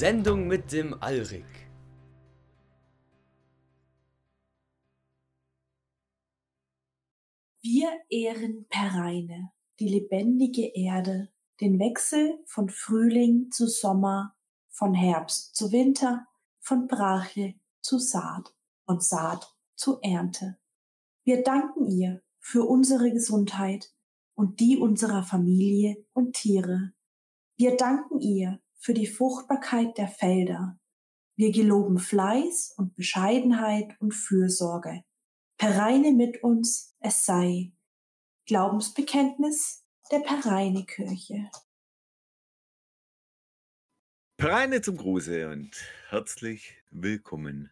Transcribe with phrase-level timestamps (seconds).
[0.00, 1.44] Sendung mit dem Alrik.
[7.60, 11.28] Wir ehren Pereine, die lebendige Erde,
[11.60, 14.34] den Wechsel von Frühling zu Sommer,
[14.70, 16.26] von Herbst zu Winter,
[16.60, 18.54] von Brache zu Saat
[18.86, 20.56] und Saat zu Ernte.
[21.24, 23.92] Wir danken ihr für unsere Gesundheit
[24.34, 26.94] und die unserer Familie und Tiere.
[27.58, 30.78] Wir danken ihr für die Fruchtbarkeit der Felder.
[31.36, 35.02] Wir geloben Fleiß und Bescheidenheit und Fürsorge.
[35.58, 37.72] Pereine mit uns, es sei.
[38.46, 41.50] Glaubensbekenntnis der Pereine Kirche.
[44.38, 45.76] Pereine zum Gruße und
[46.08, 47.70] herzlich willkommen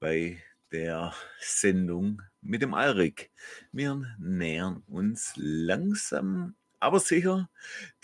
[0.00, 3.30] bei der Sendung mit dem Alrik.
[3.70, 7.50] Wir nähern uns langsam aber sicher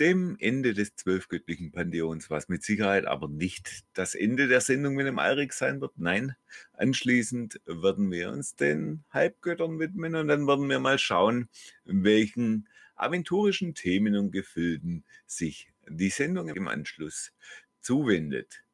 [0.00, 5.06] dem Ende des zwölfgöttlichen Pantheons, was mit Sicherheit aber nicht das Ende der Sendung mit
[5.06, 5.96] dem Alrik sein wird.
[5.98, 6.34] Nein,
[6.72, 11.48] anschließend werden wir uns den Halbgöttern widmen und dann werden wir mal schauen,
[11.84, 12.66] welchen
[12.96, 17.32] aventurischen Themen und Gefilden sich die Sendung im Anschluss
[17.78, 18.64] zuwendet.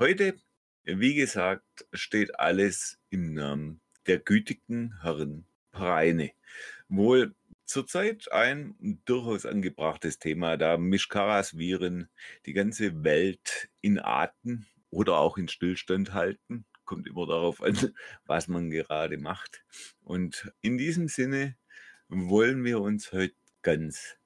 [0.00, 0.34] Heute,
[0.82, 6.32] wie gesagt, steht alles im Namen der gütigen Herren Preine.
[6.88, 7.36] Wohl
[7.72, 12.08] zurzeit ein durchaus angebrachtes Thema, da Mischkaras-Viren
[12.46, 16.66] die ganze Welt in Atem oder auch in Stillstand halten.
[16.84, 17.74] Kommt immer darauf an,
[18.26, 19.64] was man gerade macht.
[20.02, 21.56] Und in diesem Sinne
[22.08, 24.16] wollen wir uns heute ganz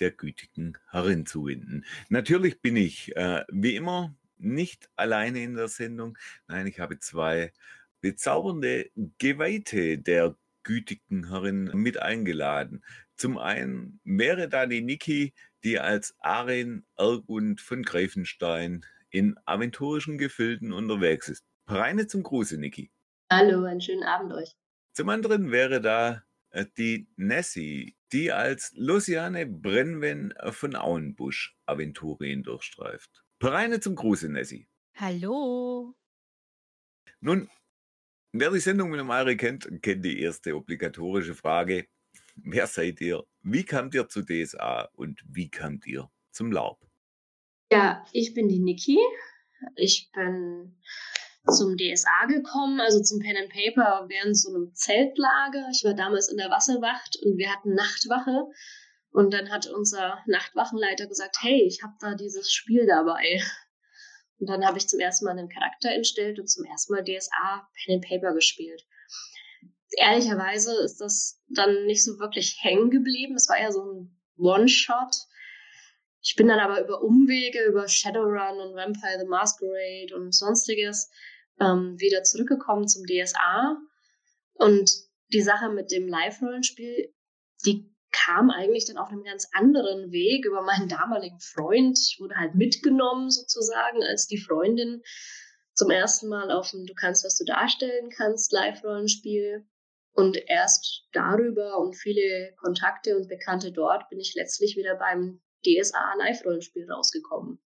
[0.00, 1.84] der gütigen Herrin zuwenden.
[2.08, 6.18] Natürlich bin ich, äh, wie immer, nicht alleine in der Sendung.
[6.46, 7.52] Nein, ich habe zwei
[8.00, 10.36] bezaubernde Geweihte der
[10.68, 12.84] gütigen Herrin mit eingeladen.
[13.16, 15.32] Zum einen wäre da die Niki,
[15.64, 21.42] die als Arin Ergund von Greifenstein in aventurischen Gefilden unterwegs ist.
[21.66, 22.90] Reine zum Gruße, Niki.
[23.32, 24.56] Hallo, einen schönen Abend euch.
[24.92, 33.24] Zum anderen wäre da äh, die Nessie, die als Luciane Brennwen von Auenbusch Aventurien durchstreift.
[33.40, 34.68] Reine zum Gruße, Nessie.
[34.96, 35.94] Hallo.
[37.20, 37.48] Nun,
[38.32, 41.86] Wer die Sendung mit dem Ari kennt, kennt die erste obligatorische Frage.
[42.36, 43.24] Wer seid ihr?
[43.42, 46.78] Wie kamt ihr zu DSA und wie kamt ihr zum Laub?
[47.72, 48.98] Ja, ich bin die Niki.
[49.76, 50.76] Ich bin
[51.46, 55.66] zum DSA gekommen, also zum Pen and Paper während so einem Zeltlager.
[55.72, 58.44] Ich war damals in der Wasserwacht und wir hatten Nachtwache.
[59.10, 63.42] Und dann hat unser Nachtwachenleiter gesagt, hey, ich habe da dieses Spiel dabei.
[64.38, 67.68] Und dann habe ich zum ersten Mal einen Charakter entstellt und zum ersten Mal DSA
[67.84, 68.86] Pen and Paper gespielt.
[69.96, 73.34] Ehrlicherweise ist das dann nicht so wirklich hängen geblieben.
[73.34, 75.14] Es war ja so ein One-Shot.
[76.22, 81.10] Ich bin dann aber über Umwege, über Shadowrun und Vampire the Masquerade und sonstiges
[81.60, 83.76] ähm, wieder zurückgekommen zum DSA.
[84.54, 84.90] Und
[85.32, 87.14] die Sache mit dem Live-Rollenspiel,
[87.64, 91.98] die kam eigentlich dann auf einem ganz anderen Weg über meinen damaligen Freund.
[91.98, 95.02] Ich wurde halt mitgenommen sozusagen als die Freundin
[95.74, 99.66] zum ersten Mal auf dem Du kannst, was du darstellen kannst, Live-Rollenspiel.
[100.12, 106.14] Und erst darüber und viele Kontakte und Bekannte dort bin ich letztlich wieder beim DSA
[106.18, 107.60] Live-Rollenspiel rausgekommen.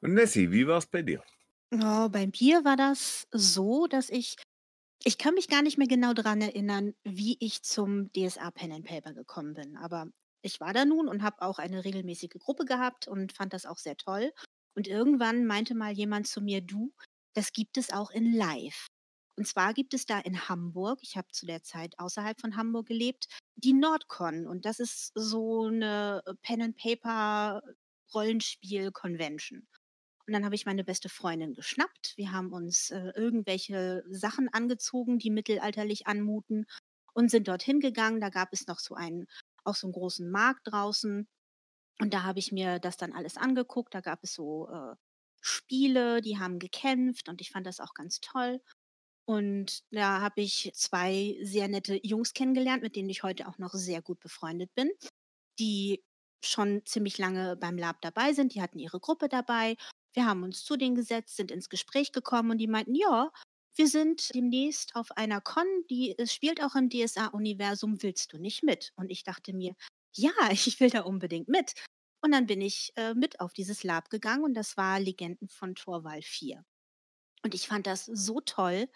[0.00, 1.22] Und Nessie, wie war es bei dir?
[1.72, 4.36] Oh, bei mir war das so, dass ich
[5.04, 8.86] ich kann mich gar nicht mehr genau daran erinnern, wie ich zum DSA Pen and
[8.86, 10.06] Paper gekommen bin, aber
[10.42, 13.78] ich war da nun und habe auch eine regelmäßige Gruppe gehabt und fand das auch
[13.78, 14.32] sehr toll.
[14.74, 16.92] Und irgendwann meinte mal jemand zu mir, du,
[17.34, 18.86] das gibt es auch in Live.
[19.38, 22.86] Und zwar gibt es da in Hamburg, ich habe zu der Zeit außerhalb von Hamburg
[22.86, 23.26] gelebt,
[23.56, 24.46] die Nordcon.
[24.46, 27.62] Und das ist so eine Pen and Paper
[28.14, 29.66] Rollenspiel Convention.
[30.26, 32.14] Und dann habe ich meine beste Freundin geschnappt.
[32.16, 36.66] Wir haben uns äh, irgendwelche Sachen angezogen, die mittelalterlich anmuten
[37.12, 38.20] und sind dorthin gegangen.
[38.20, 39.26] Da gab es noch so einen,
[39.64, 41.26] auch so einen großen Markt draußen.
[42.00, 43.94] Und da habe ich mir das dann alles angeguckt.
[43.94, 44.94] Da gab es so äh,
[45.40, 48.60] Spiele, die haben gekämpft und ich fand das auch ganz toll.
[49.24, 53.72] Und da habe ich zwei sehr nette Jungs kennengelernt, mit denen ich heute auch noch
[53.72, 54.90] sehr gut befreundet bin,
[55.58, 56.02] die
[56.44, 58.54] schon ziemlich lange beim Lab dabei sind.
[58.54, 59.76] Die hatten ihre Gruppe dabei
[60.14, 63.32] wir haben uns zu denen gesetzt, sind ins Gespräch gekommen und die meinten, ja,
[63.74, 68.62] wir sind demnächst auf einer Con, die es spielt auch im DSA-Universum, willst du nicht
[68.62, 68.92] mit?
[68.96, 69.74] Und ich dachte mir,
[70.14, 71.74] ja, ich will da unbedingt mit.
[72.24, 75.74] Und dann bin ich äh, mit auf dieses Lab gegangen und das war Legenden von
[75.74, 76.64] Torwall 4.
[77.44, 78.88] Und ich fand das so toll,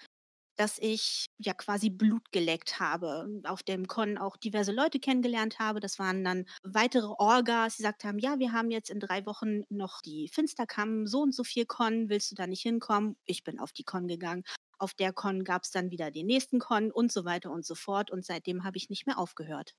[0.56, 3.28] dass ich ja quasi Blut geleckt habe.
[3.44, 5.80] Auf dem Con auch diverse Leute kennengelernt habe.
[5.80, 9.62] Das waren dann weitere Orgas, die gesagt haben, ja, wir haben jetzt in drei Wochen
[9.68, 13.16] noch die Finsterkamm, so und so viel Con, willst du da nicht hinkommen?
[13.24, 14.44] Ich bin auf die Con gegangen.
[14.78, 17.74] Auf der Con gab es dann wieder den nächsten Con und so weiter und so
[17.74, 18.10] fort.
[18.10, 19.74] Und seitdem habe ich nicht mehr aufgehört.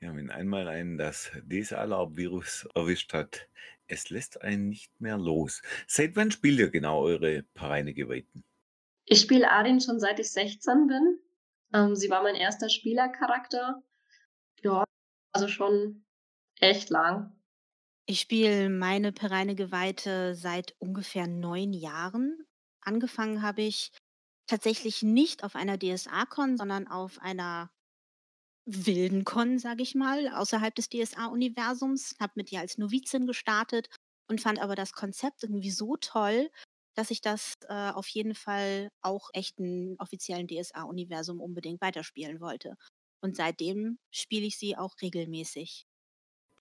[0.00, 3.48] Ja, wenn einmal einen das DSA-Virus erwischt hat,
[3.86, 5.62] es lässt einen nicht mehr los.
[5.86, 8.42] Seit wann spielt ihr genau eure Pareine-Geweihten?
[9.04, 11.18] Ich spiele Arin schon seit ich 16 bin.
[11.72, 13.82] Ähm, sie war mein erster Spielercharakter.
[14.62, 14.84] Ja,
[15.32, 16.04] also schon
[16.60, 17.36] echt lang.
[18.06, 22.46] Ich spiele meine Pereine Geweihte seit ungefähr neun Jahren.
[22.80, 23.92] Angefangen habe ich
[24.46, 27.70] tatsächlich nicht auf einer DSA-Con, sondern auf einer
[28.64, 32.16] wilden Con, sage ich mal, außerhalb des DSA-Universums.
[32.20, 33.88] Habe mit ihr als Novizin gestartet
[34.28, 36.50] und fand aber das Konzept irgendwie so toll,
[36.94, 42.76] dass ich das äh, auf jeden Fall auch echten offiziellen DSA-Universum unbedingt weiterspielen wollte.
[43.20, 45.86] Und seitdem spiele ich sie auch regelmäßig.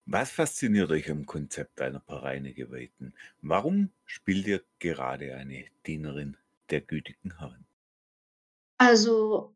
[0.06, 3.14] Was fasziniert euch am Konzept einer Pareine Geweihten?
[3.42, 6.38] Warum spielt ihr gerade eine Dienerin
[6.70, 7.66] der gütigen Herren?
[8.78, 9.56] Also,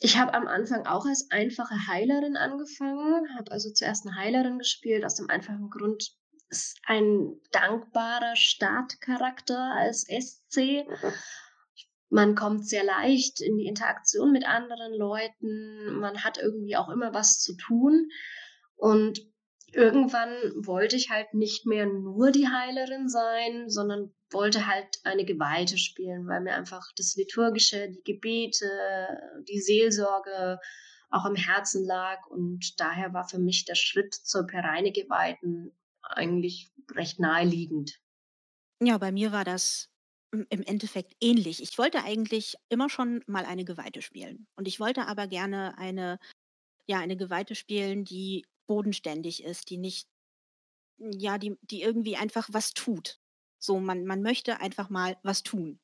[0.00, 5.04] ich habe am Anfang auch als einfache Heilerin angefangen, habe also zuerst eine Heilerin gespielt,
[5.04, 6.16] aus dem einfachen Grund,
[6.86, 10.84] ein dankbarer Startcharakter als SC.
[12.08, 15.98] Man kommt sehr leicht in die Interaktion mit anderen Leuten.
[15.98, 18.10] Man hat irgendwie auch immer was zu tun.
[18.76, 19.20] Und
[19.72, 25.78] irgendwann wollte ich halt nicht mehr nur die Heilerin sein, sondern wollte halt eine Geweihte
[25.78, 28.68] spielen, weil mir einfach das Liturgische, die Gebete,
[29.48, 30.58] die Seelsorge
[31.10, 32.26] auch am Herzen lag.
[32.26, 35.72] Und daher war für mich der Schritt zur Pereine Geweihten
[36.02, 38.00] eigentlich recht naheliegend.
[38.80, 39.88] Ja, bei mir war das
[40.32, 41.62] im Endeffekt ähnlich.
[41.62, 44.46] Ich wollte eigentlich immer schon mal eine Geweihte spielen.
[44.56, 46.18] Und ich wollte aber gerne eine,
[46.88, 50.08] ja, eine Geweihte spielen, die bodenständig ist, die nicht,
[50.98, 53.18] ja, die, die irgendwie einfach was tut.
[53.58, 55.80] So, man, man möchte einfach mal was tun.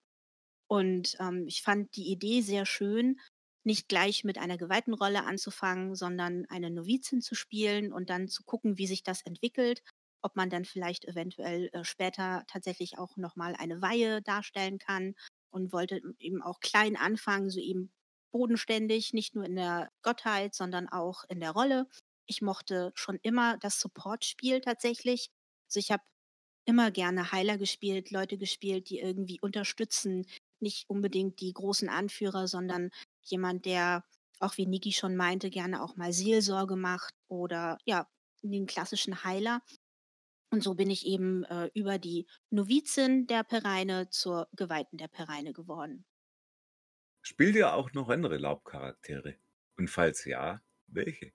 [0.69, 3.21] Und ähm, ich fand die Idee sehr schön,
[3.65, 8.79] nicht gleich mit einer Geweihtenrolle anzufangen, sondern eine Novizin zu spielen und dann zu gucken,
[8.79, 9.83] wie sich das entwickelt
[10.23, 15.15] ob man dann vielleicht eventuell äh, später tatsächlich auch nochmal eine Weihe darstellen kann
[15.51, 17.93] und wollte eben auch klein anfangen, so eben
[18.31, 21.87] bodenständig, nicht nur in der Gottheit, sondern auch in der Rolle.
[22.27, 25.31] Ich mochte schon immer das Support-Spiel tatsächlich.
[25.69, 26.03] Also ich habe
[26.67, 30.27] immer gerne Heiler gespielt, Leute gespielt, die irgendwie unterstützen,
[30.61, 32.91] nicht unbedingt die großen Anführer, sondern
[33.23, 34.05] jemand, der,
[34.41, 38.07] auch wie Niki schon meinte, gerne auch mal Seelsorge macht oder ja,
[38.43, 39.63] den klassischen Heiler.
[40.51, 45.53] Und so bin ich eben äh, über die Novizin der Pereine zur Geweihten der Pereine
[45.53, 46.05] geworden.
[47.21, 49.35] Spielt ihr auch noch andere Laubcharaktere?
[49.77, 51.33] Und falls ja, welche?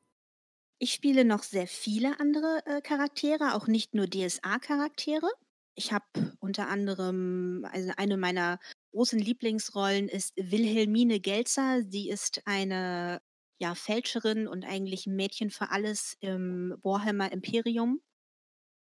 [0.79, 5.29] Ich spiele noch sehr viele andere äh, Charaktere, auch nicht nur DSA-Charaktere.
[5.75, 6.05] Ich habe
[6.39, 8.59] unter anderem, also eine meiner
[8.91, 11.83] großen Lieblingsrollen ist Wilhelmine Gelzer.
[11.87, 13.21] Sie ist eine
[13.59, 18.01] ja, Fälscherin und eigentlich ein Mädchen für alles im Warhammer Imperium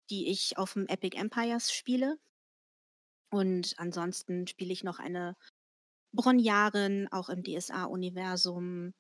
[0.10, 2.18] die ich auf dem Epic Empires spiele.
[3.32, 5.36] Und ansonsten spiele ich noch eine
[6.14, 8.94] Bronjarin, auch im DSA-Universum.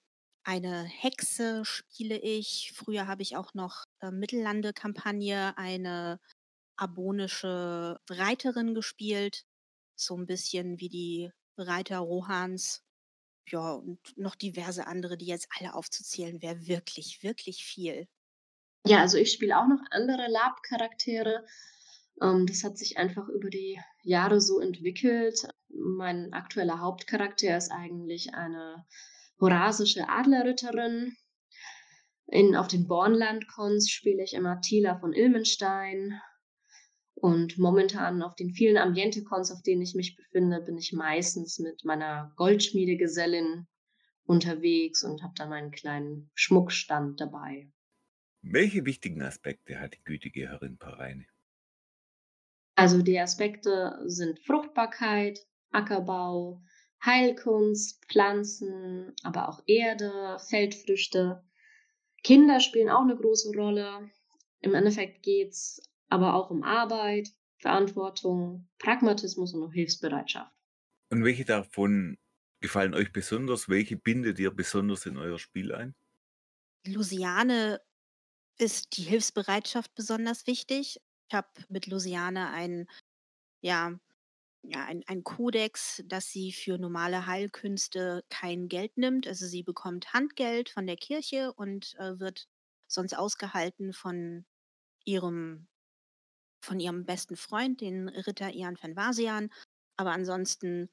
[0.43, 2.73] Eine Hexe spiele ich.
[2.75, 6.19] Früher habe ich auch noch äh, Mittellande-Kampagne, eine
[6.77, 9.45] abonische Reiterin gespielt.
[9.95, 12.83] So ein bisschen wie die Reiter Rohans.
[13.47, 18.07] Ja, und noch diverse andere, die jetzt alle aufzuzählen, wäre wirklich, wirklich viel.
[18.85, 21.45] Ja, also ich spiele auch noch andere Lab-Charaktere.
[22.21, 25.47] Ähm, das hat sich einfach über die Jahre so entwickelt.
[25.69, 28.85] Mein aktueller Hauptcharakter ist eigentlich eine
[29.39, 31.15] horasische Adlerritterin.
[32.27, 36.21] In, auf den Bornland-Cons spiele ich immer Tila von Ilmenstein.
[37.15, 41.83] Und momentan auf den vielen Ambiente-Cons, auf denen ich mich befinde, bin ich meistens mit
[41.83, 43.67] meiner Goldschmiedegesellin
[44.23, 47.69] unterwegs und habe da meinen kleinen Schmuckstand dabei.
[48.41, 51.25] Welche wichtigen Aspekte hat die gütige Herrin Pareine?
[52.75, 56.61] Also die Aspekte sind Fruchtbarkeit, Ackerbau,
[57.03, 61.43] Heilkunst, Pflanzen, aber auch Erde, Feldfrüchte.
[62.23, 64.09] Kinder spielen auch eine große Rolle.
[64.61, 70.53] Im Endeffekt geht es aber auch um Arbeit, Verantwortung, Pragmatismus und Hilfsbereitschaft.
[71.09, 72.17] Und welche davon
[72.61, 73.69] gefallen euch besonders?
[73.69, 75.95] Welche bindet ihr besonders in euer Spiel ein?
[76.85, 77.81] Lusiane
[78.59, 80.99] ist die Hilfsbereitschaft besonders wichtig.
[81.29, 82.87] Ich habe mit Luciane ein,
[83.61, 83.99] ja,
[84.63, 89.27] ja, ein, ein Kodex, dass sie für normale Heilkünste kein Geld nimmt.
[89.27, 92.47] Also sie bekommt Handgeld von der Kirche und äh, wird
[92.87, 94.45] sonst ausgehalten von
[95.05, 95.67] ihrem,
[96.61, 99.49] von ihrem besten Freund, den Ritter Ian van Vasian.
[99.97, 100.89] Aber ansonsten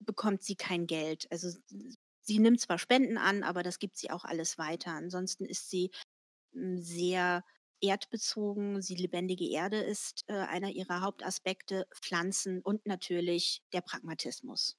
[0.00, 1.26] bekommt sie kein Geld.
[1.32, 1.50] Also
[2.22, 4.92] sie nimmt zwar Spenden an, aber das gibt sie auch alles weiter.
[4.92, 5.90] Ansonsten ist sie
[6.52, 7.44] sehr
[7.80, 8.80] erdbezogen.
[8.80, 14.76] Sie lebendige Erde ist äh, einer ihrer Hauptaspekte, Pflanzen und natürlich der Pragmatismus.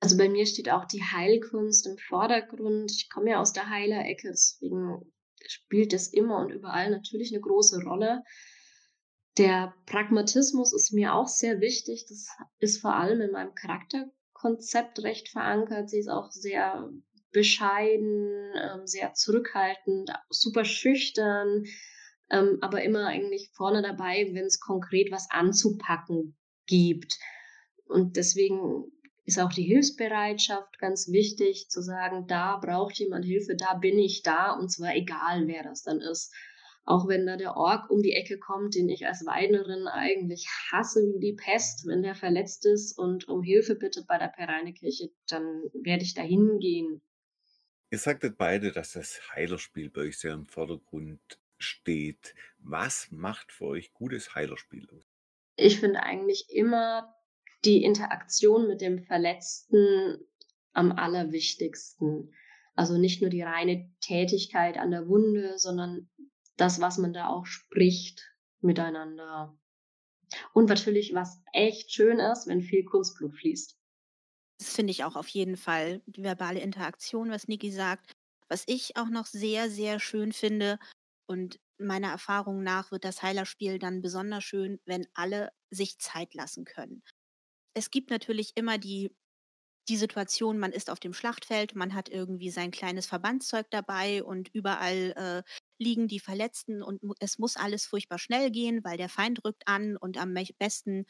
[0.00, 2.92] Also bei mir steht auch die Heilkunst im Vordergrund.
[2.92, 5.00] Ich komme ja aus der Heilerecke, deswegen
[5.46, 8.22] spielt das immer und überall natürlich eine große Rolle.
[9.38, 12.06] Der Pragmatismus ist mir auch sehr wichtig.
[12.08, 12.28] Das
[12.58, 15.90] ist vor allem in meinem Charakterkonzept recht verankert.
[15.90, 16.88] Sie ist auch sehr
[17.34, 21.64] bescheiden, ähm, sehr zurückhaltend, super schüchtern,
[22.30, 26.36] ähm, aber immer eigentlich vorne dabei, wenn es konkret was anzupacken
[26.66, 27.18] gibt.
[27.86, 28.84] Und deswegen
[29.26, 34.22] ist auch die Hilfsbereitschaft ganz wichtig, zu sagen, da braucht jemand Hilfe, da bin ich
[34.22, 36.32] da, und zwar egal, wer das dann ist.
[36.86, 41.00] Auch wenn da der Ork um die Ecke kommt, den ich als Weidnerin eigentlich hasse
[41.00, 45.62] wie die Pest, wenn der verletzt ist und um Hilfe bittet bei der Pereinekirche, dann
[45.82, 47.00] werde ich da hingehen.
[47.94, 51.20] Ihr sagtet beide, dass das Heilerspiel bei euch sehr im Vordergrund
[51.58, 52.34] steht.
[52.58, 55.04] Was macht für euch gutes Heilerspiel aus?
[55.54, 57.14] Ich finde eigentlich immer
[57.64, 60.18] die Interaktion mit dem Verletzten
[60.72, 62.34] am allerwichtigsten.
[62.74, 66.10] Also nicht nur die reine Tätigkeit an der Wunde, sondern
[66.56, 68.28] das, was man da auch spricht
[68.60, 69.56] miteinander.
[70.52, 73.78] Und natürlich, was echt schön ist, wenn viel Kunstblut fließt.
[74.64, 76.00] Das finde ich auch auf jeden Fall.
[76.06, 78.12] Die verbale Interaktion, was Niki sagt.
[78.48, 80.78] Was ich auch noch sehr, sehr schön finde,
[81.26, 86.64] und meiner Erfahrung nach wird das Heilerspiel dann besonders schön, wenn alle sich Zeit lassen
[86.64, 87.02] können.
[87.74, 89.16] Es gibt natürlich immer die,
[89.88, 94.50] die Situation, man ist auf dem Schlachtfeld, man hat irgendwie sein kleines Verbandszeug dabei und
[94.54, 99.44] überall äh, liegen die Verletzten und es muss alles furchtbar schnell gehen, weil der Feind
[99.44, 101.06] rückt an und am besten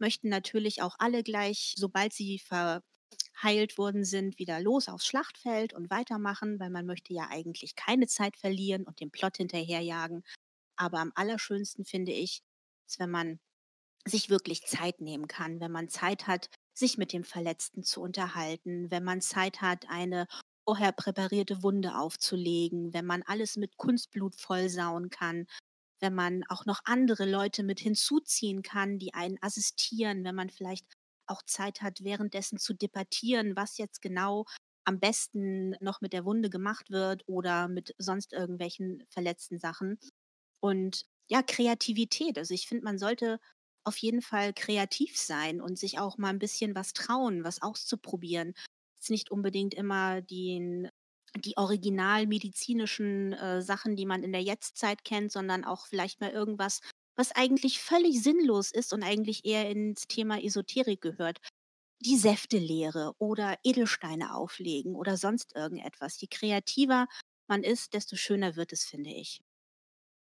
[0.00, 2.82] möchten natürlich auch alle gleich, sobald sie ver
[3.34, 8.06] geheilt worden sind, wieder los aufs Schlachtfeld und weitermachen, weil man möchte ja eigentlich keine
[8.06, 10.24] Zeit verlieren und den Plot hinterherjagen.
[10.76, 12.42] Aber am allerschönsten finde ich,
[12.86, 13.40] ist, wenn man
[14.06, 18.90] sich wirklich Zeit nehmen kann, wenn man Zeit hat, sich mit dem Verletzten zu unterhalten,
[18.90, 20.26] wenn man Zeit hat, eine
[20.66, 25.46] vorher präparierte Wunde aufzulegen, wenn man alles mit Kunstblut vollsauen kann,
[26.00, 30.86] wenn man auch noch andere Leute mit hinzuziehen kann, die einen assistieren, wenn man vielleicht
[31.26, 34.44] auch Zeit hat, währenddessen zu debattieren, was jetzt genau
[34.84, 39.98] am besten noch mit der Wunde gemacht wird oder mit sonst irgendwelchen verletzten Sachen.
[40.60, 42.38] Und ja, Kreativität.
[42.38, 43.40] Also ich finde, man sollte
[43.84, 48.54] auf jeden Fall kreativ sein und sich auch mal ein bisschen was trauen, was auszuprobieren.
[49.00, 50.88] Ist nicht unbedingt immer den,
[51.36, 56.80] die originalmedizinischen äh, Sachen, die man in der Jetztzeit kennt, sondern auch vielleicht mal irgendwas
[57.16, 61.38] was eigentlich völlig sinnlos ist und eigentlich eher ins Thema Esoterik gehört.
[62.00, 66.20] Die Säftelehre oder Edelsteine auflegen oder sonst irgendetwas.
[66.20, 67.06] Je kreativer
[67.48, 69.42] man ist, desto schöner wird es, finde ich.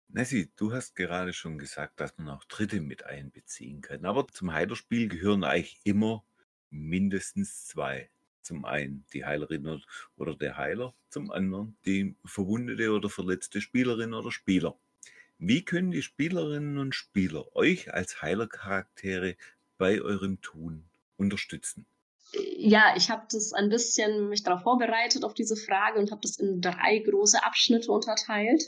[0.08, 4.04] Nessie, du hast gerade schon gesagt, dass man auch Dritte mit einbeziehen kann.
[4.04, 6.24] Aber zum Heilerspiel gehören eigentlich immer
[6.70, 8.10] mindestens zwei.
[8.42, 9.82] Zum einen die Heilerin
[10.16, 14.78] oder der Heiler, zum anderen die verwundete oder verletzte Spielerin oder Spieler.
[15.38, 19.36] Wie können die Spielerinnen und Spieler euch als Heilercharaktere
[19.76, 21.86] bei eurem Tun unterstützen?
[22.32, 26.38] Ja, ich habe das ein bisschen mich darauf vorbereitet auf diese Frage und habe das
[26.38, 28.62] in drei große Abschnitte unterteilt.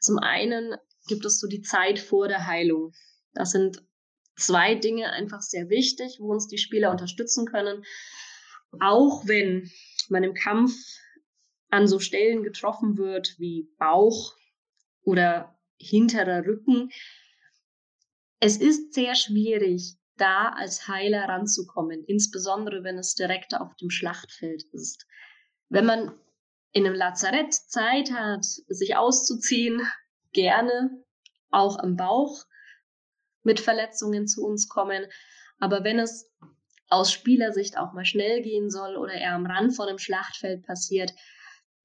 [0.00, 0.76] Zum einen
[1.08, 2.92] gibt es so die Zeit vor der Heilung.
[3.34, 3.84] Das sind
[4.36, 7.84] zwei Dinge einfach sehr wichtig, wo uns die Spieler unterstützen können.
[8.80, 9.70] Auch wenn
[10.08, 10.72] man im Kampf
[11.70, 14.36] an so Stellen getroffen wird wie Bauch
[15.02, 16.90] oder hinterer Rücken.
[18.40, 24.64] Es ist sehr schwierig, da als Heiler ranzukommen, insbesondere wenn es direkt auf dem Schlachtfeld
[24.72, 25.06] ist.
[25.68, 26.18] Wenn man
[26.72, 29.80] in einem Lazarett Zeit hat, sich auszuziehen,
[30.32, 31.04] gerne
[31.50, 32.44] auch am Bauch
[33.42, 35.06] mit Verletzungen zu uns kommen.
[35.58, 36.30] Aber wenn es
[36.88, 41.12] aus Spielersicht auch mal schnell gehen soll oder eher am Rand von einem Schlachtfeld passiert,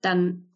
[0.02, 0.52] dann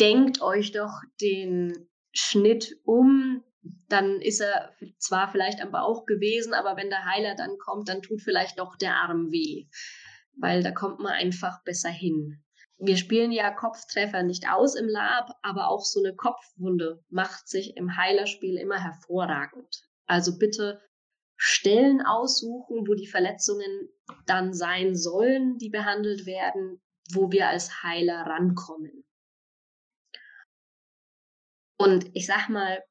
[0.00, 3.44] denkt euch doch den Schnitt um,
[3.88, 8.02] dann ist er zwar vielleicht am Bauch gewesen, aber wenn der Heiler dann kommt, dann
[8.02, 9.66] tut vielleicht doch der Arm weh,
[10.36, 12.42] weil da kommt man einfach besser hin.
[12.80, 17.76] Wir spielen ja Kopftreffer nicht aus im Lab, aber auch so eine Kopfwunde macht sich
[17.76, 19.82] im Heilerspiel immer hervorragend.
[20.06, 20.80] Also bitte
[21.36, 23.88] Stellen aussuchen, wo die Verletzungen
[24.26, 26.80] dann sein sollen, die behandelt werden,
[27.12, 29.04] wo wir als Heiler rankommen.
[31.78, 32.82] Und ich sag mal,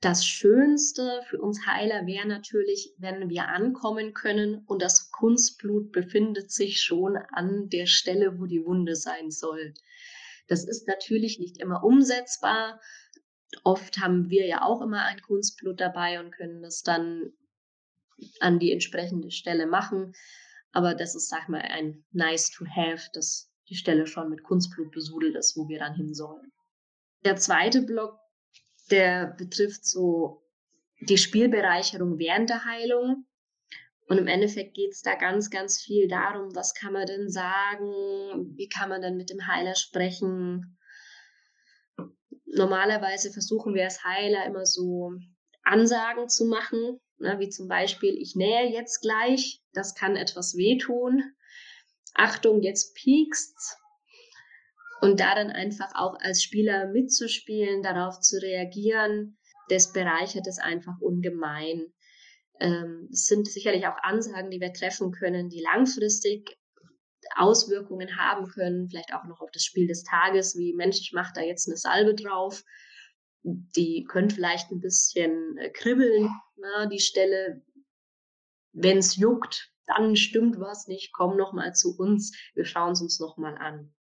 [0.00, 6.50] das Schönste für uns Heiler wäre natürlich, wenn wir ankommen können und das Kunstblut befindet
[6.50, 9.74] sich schon an der Stelle, wo die Wunde sein soll.
[10.48, 12.80] Das ist natürlich nicht immer umsetzbar.
[13.62, 17.32] Oft haben wir ja auch immer ein Kunstblut dabei und können das dann
[18.40, 20.12] an die entsprechende Stelle machen.
[20.72, 24.90] Aber das ist, sag mal, ein nice to have, dass die Stelle schon mit Kunstblut
[24.92, 26.53] besudelt ist, wo wir dann hin sollen.
[27.24, 28.18] Der zweite Block,
[28.90, 30.42] der betrifft so
[31.00, 33.26] die Spielbereicherung während der Heilung.
[34.06, 38.54] Und im Endeffekt geht es da ganz, ganz viel darum, was kann man denn sagen,
[38.56, 40.78] wie kann man denn mit dem Heiler sprechen.
[42.44, 45.12] Normalerweise versuchen wir als Heiler immer so
[45.62, 51.22] Ansagen zu machen, ne, wie zum Beispiel, ich nähe jetzt gleich, das kann etwas wehtun.
[52.12, 53.78] Achtung, jetzt piekst's.
[55.04, 61.00] Und da dann einfach auch als Spieler mitzuspielen, darauf zu reagieren, das bereichert es einfach
[61.00, 61.92] ungemein.
[62.60, 66.56] Ähm, es sind sicherlich auch Ansagen, die wir treffen können, die langfristig
[67.36, 71.32] Auswirkungen haben können, vielleicht auch noch auf das Spiel des Tages, wie Mensch, ich mache
[71.34, 72.62] da jetzt eine Salbe drauf.
[73.42, 77.62] Die könnte vielleicht ein bisschen äh, kribbeln, na, die Stelle.
[78.72, 83.02] Wenn es juckt, dann stimmt was nicht, komm noch mal zu uns, wir schauen es
[83.02, 83.94] uns noch mal an.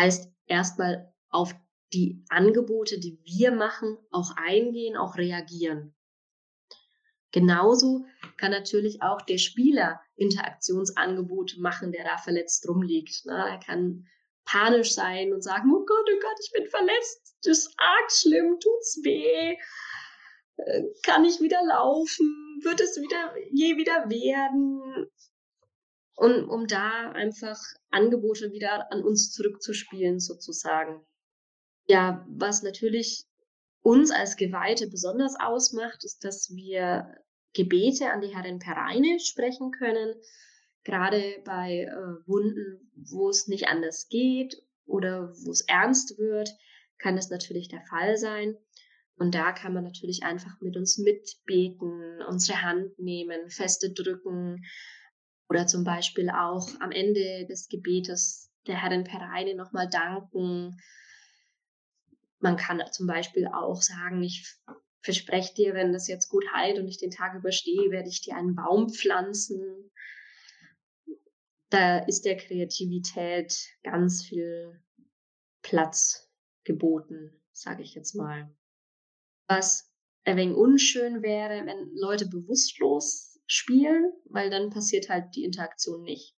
[0.00, 1.54] Heißt erstmal auf
[1.92, 5.94] die Angebote, die wir machen, auch eingehen, auch reagieren.
[7.32, 8.06] Genauso
[8.38, 13.26] kann natürlich auch der Spieler Interaktionsangebote machen, der da verletzt rumliegt.
[13.26, 13.34] Ne?
[13.34, 14.06] Er kann
[14.46, 18.58] panisch sein und sagen, oh Gott, oh Gott, ich bin verletzt, das ist arg schlimm,
[18.58, 19.54] tut's weh,
[20.56, 25.10] äh, kann ich wieder laufen, wird es wieder je wieder werden?
[26.20, 27.58] Und um da einfach
[27.88, 31.00] Angebote wieder an uns zurückzuspielen, sozusagen.
[31.86, 33.24] Ja, was natürlich
[33.80, 37.10] uns als Geweihte besonders ausmacht, ist, dass wir
[37.54, 40.14] Gebete an die Herrin Pereine sprechen können,
[40.84, 46.50] gerade bei äh, Wunden, wo es nicht anders geht oder wo es ernst wird,
[46.98, 48.58] kann das natürlich der Fall sein.
[49.16, 54.62] Und da kann man natürlich einfach mit uns mitbeten, unsere Hand nehmen, feste drücken
[55.50, 60.80] oder zum Beispiel auch am Ende des Gebetes der Herrin Pereine nochmal danken,
[62.38, 64.56] man kann zum Beispiel auch sagen, ich
[65.02, 68.36] verspreche dir, wenn das jetzt gut heilt und ich den Tag überstehe, werde ich dir
[68.36, 69.90] einen Baum pflanzen.
[71.68, 74.80] Da ist der Kreativität ganz viel
[75.62, 76.30] Platz
[76.64, 78.54] geboten, sage ich jetzt mal.
[79.48, 79.92] Was
[80.24, 86.36] ein wenig unschön wäre, wenn Leute bewusstlos spielen, weil dann passiert halt die Interaktion nicht.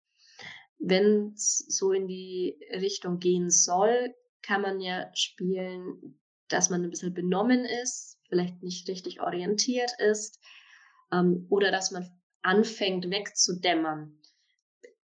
[0.79, 6.89] Wenn es so in die Richtung gehen soll, kann man ja spielen, dass man ein
[6.89, 10.39] bisschen benommen ist, vielleicht nicht richtig orientiert ist
[11.11, 12.09] ähm, oder dass man
[12.43, 14.17] anfängt wegzudämmern.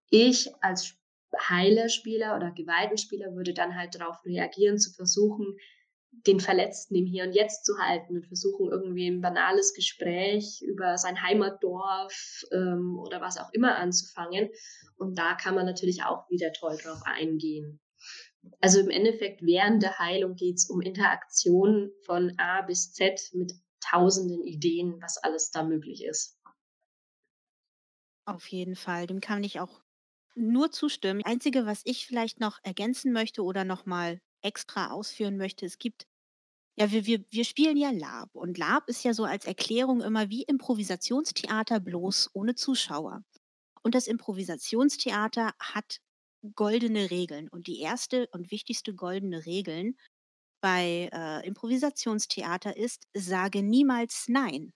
[0.10, 0.96] Ich als
[1.38, 5.58] Heilerspieler oder Gewaltenspieler würde dann halt darauf reagieren, zu versuchen,
[6.26, 10.98] den Verletzten im Hier und Jetzt zu halten und versuchen, irgendwie ein banales Gespräch über
[10.98, 14.50] sein Heimatdorf ähm, oder was auch immer anzufangen.
[14.98, 17.80] Und da kann man natürlich auch wieder toll drauf eingehen.
[18.62, 23.54] Also im Endeffekt während der Heilung geht es um Interaktion von A bis Z mit
[23.82, 26.40] tausenden Ideen, was alles da möglich ist.
[28.26, 29.82] Auf jeden Fall, dem kann ich auch
[30.36, 31.22] nur zustimmen.
[31.24, 36.08] Einzige, was ich vielleicht noch ergänzen möchte oder nochmal extra ausführen möchte, es gibt,
[36.78, 40.30] ja, wir, wir, wir spielen ja Lab und Lab ist ja so als Erklärung immer
[40.30, 43.24] wie Improvisationstheater bloß ohne Zuschauer.
[43.84, 46.00] Und das Improvisationstheater hat
[46.56, 47.50] goldene Regeln.
[47.50, 49.98] Und die erste und wichtigste goldene Regeln
[50.62, 54.74] bei äh, Improvisationstheater ist, sage niemals Nein.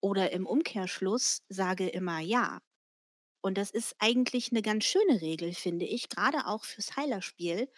[0.00, 2.60] Oder im Umkehrschluss, sage immer Ja.
[3.44, 7.68] Und das ist eigentlich eine ganz schöne Regel, finde ich, gerade auch fürs Heilerspiel,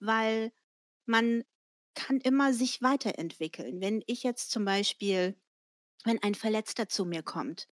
[0.00, 0.52] weil
[1.06, 1.44] man
[1.94, 3.80] kann immer sich weiterentwickeln.
[3.80, 5.36] Wenn ich jetzt zum Beispiel,
[6.04, 7.68] wenn ein Verletzter zu mir kommt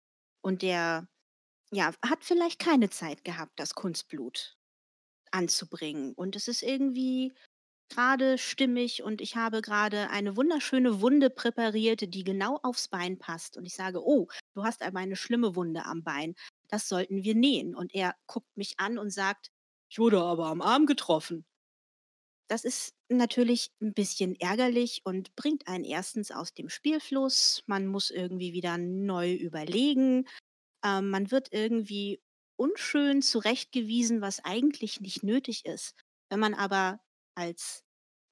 [0.42, 1.08] und der
[1.72, 4.56] ja, hat vielleicht keine Zeit gehabt, das Kunstblut
[5.30, 6.12] anzubringen.
[6.12, 7.32] Und es ist irgendwie
[7.88, 13.56] gerade stimmig und ich habe gerade eine wunderschöne Wunde präpariert, die genau aufs Bein passt.
[13.56, 16.34] Und ich sage, oh, du hast aber eine schlimme Wunde am Bein.
[16.68, 17.74] Das sollten wir nähen.
[17.74, 19.50] Und er guckt mich an und sagt,
[19.90, 21.44] ich wurde aber am Arm getroffen.
[22.52, 27.62] Das ist natürlich ein bisschen ärgerlich und bringt einen erstens aus dem Spielfluss.
[27.64, 30.28] Man muss irgendwie wieder neu überlegen.
[30.84, 32.20] Ähm, man wird irgendwie
[32.56, 35.94] unschön zurechtgewiesen, was eigentlich nicht nötig ist.
[36.28, 37.00] Wenn man aber
[37.34, 37.84] als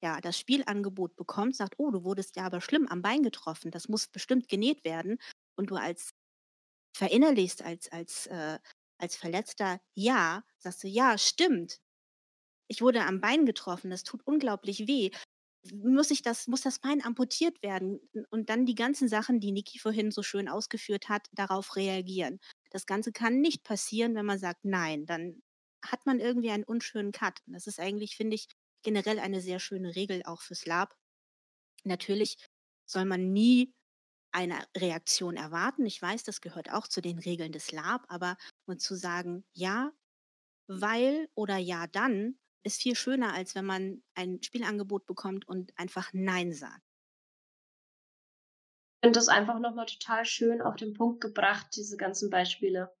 [0.03, 3.89] ja, das Spielangebot bekommt, sagt, oh, du wurdest ja aber schlimm am Bein getroffen, das
[3.89, 5.17] muss bestimmt genäht werden
[5.55, 6.11] und du als
[6.95, 8.59] verinnerlichst als als äh,
[8.99, 11.79] als Verletzter, ja, sagst du, ja, stimmt.
[12.71, 15.11] Ich wurde am Bein getroffen, das tut unglaublich weh.
[15.73, 17.99] Muss ich das, muss das Bein amputiert werden?
[18.29, 22.39] Und dann die ganzen Sachen, die Niki vorhin so schön ausgeführt hat, darauf reagieren.
[22.69, 25.41] Das Ganze kann nicht passieren, wenn man sagt, nein, dann
[25.85, 27.41] hat man irgendwie einen unschönen Cut.
[27.45, 28.47] Und das ist eigentlich, finde ich,
[28.83, 30.95] generell eine sehr schöne Regel auch fürs Lab.
[31.83, 32.37] Natürlich
[32.85, 33.73] soll man nie
[34.31, 35.85] eine Reaktion erwarten.
[35.85, 39.91] Ich weiß, das gehört auch zu den Regeln des Lab, aber und zu sagen, ja,
[40.67, 46.11] weil oder ja, dann ist viel schöner, als wenn man ein Spielangebot bekommt und einfach
[46.13, 46.81] Nein sagt.
[48.95, 52.93] Ich finde das einfach nochmal total schön auf den Punkt gebracht, diese ganzen Beispiele.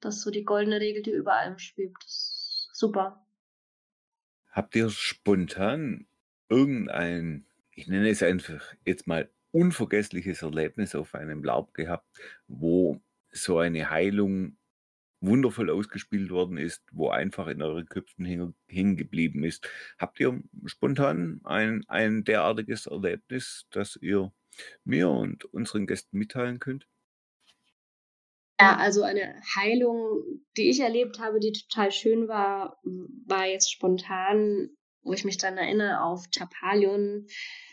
[0.00, 2.04] Das ist so die goldene Regel, die über allem schwebt.
[2.04, 3.26] Das ist super.
[4.50, 6.06] Habt ihr spontan
[6.48, 12.06] irgendein, ich nenne es einfach jetzt mal unvergessliches Erlebnis auf einem Laub gehabt,
[12.46, 14.57] wo so eine Heilung
[15.20, 19.68] wundervoll ausgespielt worden ist, wo einfach in euren Köpfen hängen geblieben ist.
[19.98, 24.32] Habt ihr spontan ein, ein derartiges Erlebnis, das ihr
[24.84, 26.86] mir und unseren Gästen mitteilen könnt?
[28.60, 30.24] Ja, also eine Heilung,
[30.56, 34.70] die ich erlebt habe, die total schön war, war jetzt spontan,
[35.02, 37.26] wo ich mich dann erinnere auf Chapalion.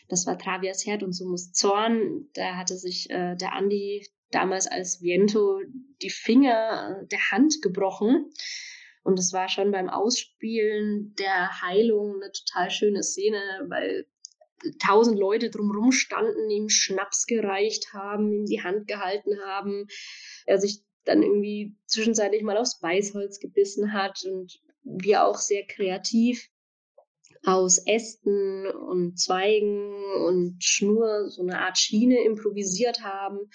[0.09, 2.29] Das war Travias Herd und Sumus Zorn.
[2.33, 4.05] Da hatte sich äh, der Andi
[4.35, 5.61] damals als Viento
[6.01, 8.29] die Finger der Hand gebrochen.
[9.03, 14.05] Und es war schon beim Ausspielen der Heilung eine total schöne Szene, weil
[14.79, 19.87] tausend Leute drumherum standen, ihm Schnaps gereicht haben, ihm die Hand gehalten haben.
[20.45, 26.49] Er sich dann irgendwie zwischenzeitlich mal aufs Beißholz gebissen hat und wir auch sehr kreativ
[27.45, 29.93] aus Ästen und Zweigen
[30.25, 33.49] und Schnur so eine Art Schiene improvisiert haben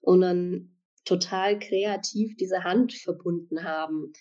[0.00, 4.12] und dann total kreativ diese Hand verbunden haben.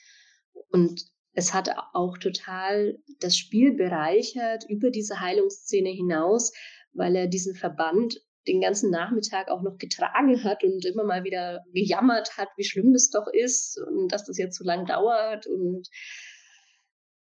[0.69, 6.51] Und es hat auch total das Spiel bereichert über diese Heilungsszene hinaus,
[6.93, 11.63] weil er diesen Verband den ganzen Nachmittag auch noch getragen hat und immer mal wieder
[11.73, 15.45] gejammert hat, wie schlimm das doch ist und dass das jetzt so lang dauert.
[15.45, 15.87] Und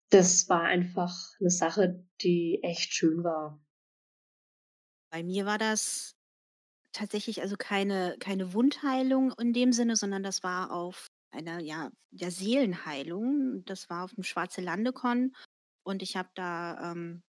[0.09, 3.61] das war einfach eine Sache, die echt schön war.
[5.11, 6.17] Bei mir war das
[6.93, 12.31] tatsächlich also keine keine Wundheilung in dem Sinne, sondern das war auf einer, ja, der
[12.33, 13.65] Seelenheilung.
[13.67, 15.35] Das war auf dem Schwarze Landekon
[15.85, 17.23] und ich habe da, ähm,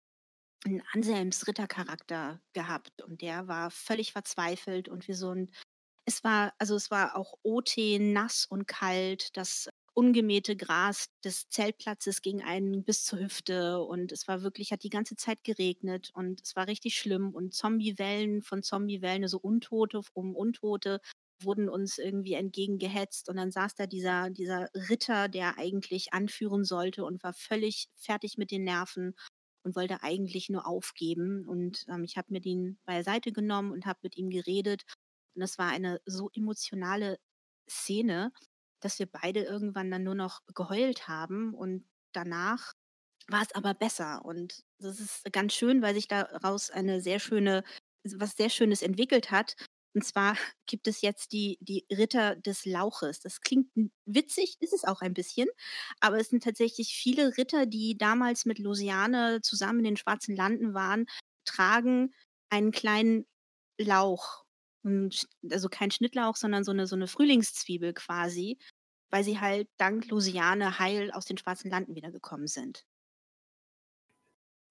[0.66, 5.50] 'n Anselms Rittercharakter gehabt und der war völlig verzweifelt und wie so ein
[6.06, 9.36] es war also, es war auch OT, nass und kalt.
[9.38, 14.84] Das ungemähte Gras des Zeltplatzes ging einen bis zur Hüfte und es war wirklich hat
[14.84, 20.02] die ganze Zeit geregnet und es war richtig schlimm und Zombiewellen von Zombiewellen, also Untote
[20.14, 21.00] um Untote
[21.42, 27.04] wurden uns irgendwie entgegengehetzt und dann saß da dieser dieser Ritter, der eigentlich anführen sollte
[27.04, 29.14] und war völlig fertig mit den Nerven
[29.64, 33.98] und wollte eigentlich nur aufgeben und, ähm, ich habe mir den beiseite genommen und habe
[34.02, 34.84] mit ihm geredet
[35.34, 37.18] und das war eine so emotionale
[37.70, 38.32] Szene
[38.80, 42.74] dass wir beide irgendwann dann nur noch geheult haben und danach
[43.28, 44.24] war es aber besser.
[44.24, 47.64] Und das ist ganz schön, weil sich daraus eine sehr schöne,
[48.04, 49.54] was sehr Schönes entwickelt hat.
[49.94, 50.36] Und zwar
[50.66, 53.20] gibt es jetzt die, die Ritter des Lauches.
[53.20, 53.68] Das klingt
[54.06, 55.48] witzig, ist es auch ein bisschen,
[56.00, 60.74] aber es sind tatsächlich viele Ritter, die damals mit Lusiane zusammen in den Schwarzen Landen
[60.74, 61.06] waren,
[61.44, 62.14] tragen
[62.50, 63.26] einen kleinen
[63.78, 64.44] Lauch
[64.84, 68.58] also kein Schnittlauch, sondern so eine, so eine Frühlingszwiebel quasi,
[69.10, 72.84] weil sie halt dank Lusiane heil aus den Schwarzen Landen wiedergekommen sind.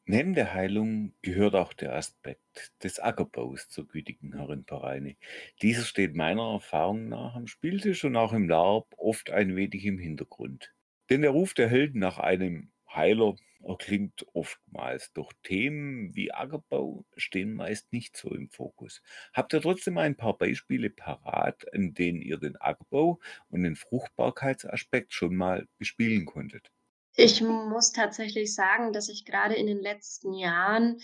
[0.06, 5.18] Neben der Heilung gehört auch der Aspekt des Ackerbaus zur gütigen Herrin Pareine.
[5.62, 10.00] Dieser steht meiner Erfahrung nach am Spieltisch und auch im Laub oft ein wenig im
[10.00, 10.74] Hintergrund.
[11.10, 17.54] Denn der Ruf der Helden nach einem Heiler erklingt oftmals, doch Themen wie Ackerbau stehen
[17.54, 19.02] meist nicht so im Fokus.
[19.34, 25.14] Habt ihr trotzdem ein paar Beispiele parat, in denen ihr den Ackerbau und den Fruchtbarkeitsaspekt
[25.14, 26.72] schon mal bespielen konntet?
[27.18, 31.02] Ich muss tatsächlich sagen, dass ich gerade in den letzten Jahren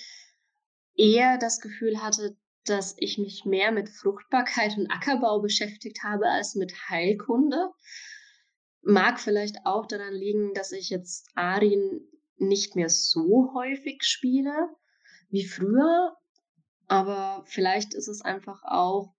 [0.95, 6.55] eher das Gefühl hatte, dass ich mich mehr mit Fruchtbarkeit und Ackerbau beschäftigt habe als
[6.55, 7.69] mit Heilkunde.
[8.83, 12.01] Mag vielleicht auch daran liegen, dass ich jetzt Arin
[12.37, 14.69] nicht mehr so häufig spiele
[15.29, 16.15] wie früher.
[16.87, 19.15] Aber vielleicht ist es einfach auch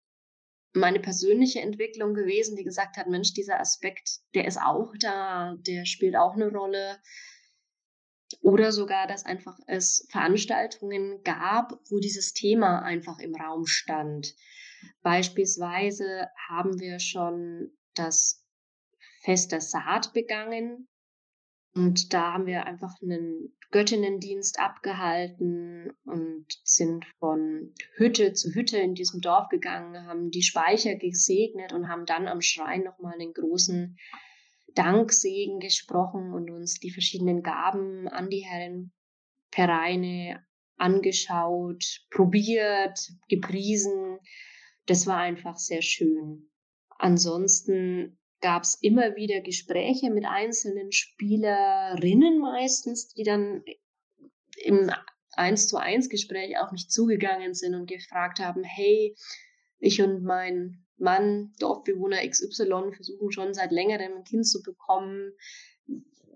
[0.74, 5.87] meine persönliche Entwicklung gewesen, die gesagt hat, Mensch, dieser Aspekt, der ist auch da, der
[5.87, 7.00] spielt auch eine Rolle.
[8.40, 14.35] Oder sogar, dass einfach es Veranstaltungen gab, wo dieses Thema einfach im Raum stand.
[15.03, 18.43] Beispielsweise haben wir schon das
[19.24, 20.88] Fest der Saat begangen.
[21.74, 28.94] Und da haben wir einfach einen Göttinnendienst abgehalten und sind von Hütte zu Hütte in
[28.94, 33.96] diesem Dorf gegangen, haben die Speicher gesegnet und haben dann am Schrein nochmal einen großen
[34.74, 38.92] Danksegen gesprochen und uns die verschiedenen Gaben an die Herren
[39.50, 40.44] Pereine
[40.76, 44.18] angeschaut, probiert, gepriesen.
[44.87, 46.50] Das war einfach sehr schön.
[46.98, 53.64] Ansonsten gab es immer wieder Gespräche mit einzelnen Spielerinnen meistens, die dann
[54.62, 54.90] im
[55.33, 59.16] eins zu eins Gespräch auf mich zugegangen sind und gefragt haben, hey,
[59.78, 65.33] ich und mein Mann, Dorfbewohner XY, versuchen schon seit längerem ein Kind zu bekommen.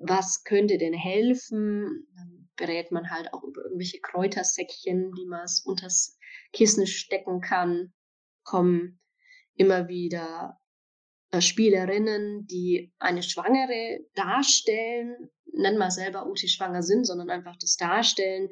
[0.01, 2.09] Was könnte denn helfen?
[2.16, 6.16] Dann berät man halt auch über irgendwelche Kräutersäckchen, die man unters
[6.55, 7.92] Kissen stecken kann.
[8.44, 8.99] Kommen
[9.57, 10.59] immer wieder
[11.41, 17.77] Spielerinnen, die eine Schwangere darstellen, nennen wir selber, ob sie schwanger sind, sondern einfach das
[17.77, 18.49] darstellen,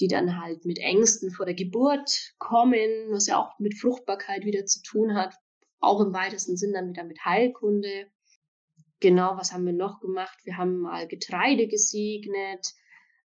[0.00, 4.66] die dann halt mit Ängsten vor der Geburt kommen, was ja auch mit Fruchtbarkeit wieder
[4.66, 5.34] zu tun hat,
[5.80, 8.06] auch im weitesten Sinn dann wieder mit Heilkunde.
[9.00, 10.38] Genau, was haben wir noch gemacht?
[10.44, 12.74] Wir haben mal Getreide gesegnet.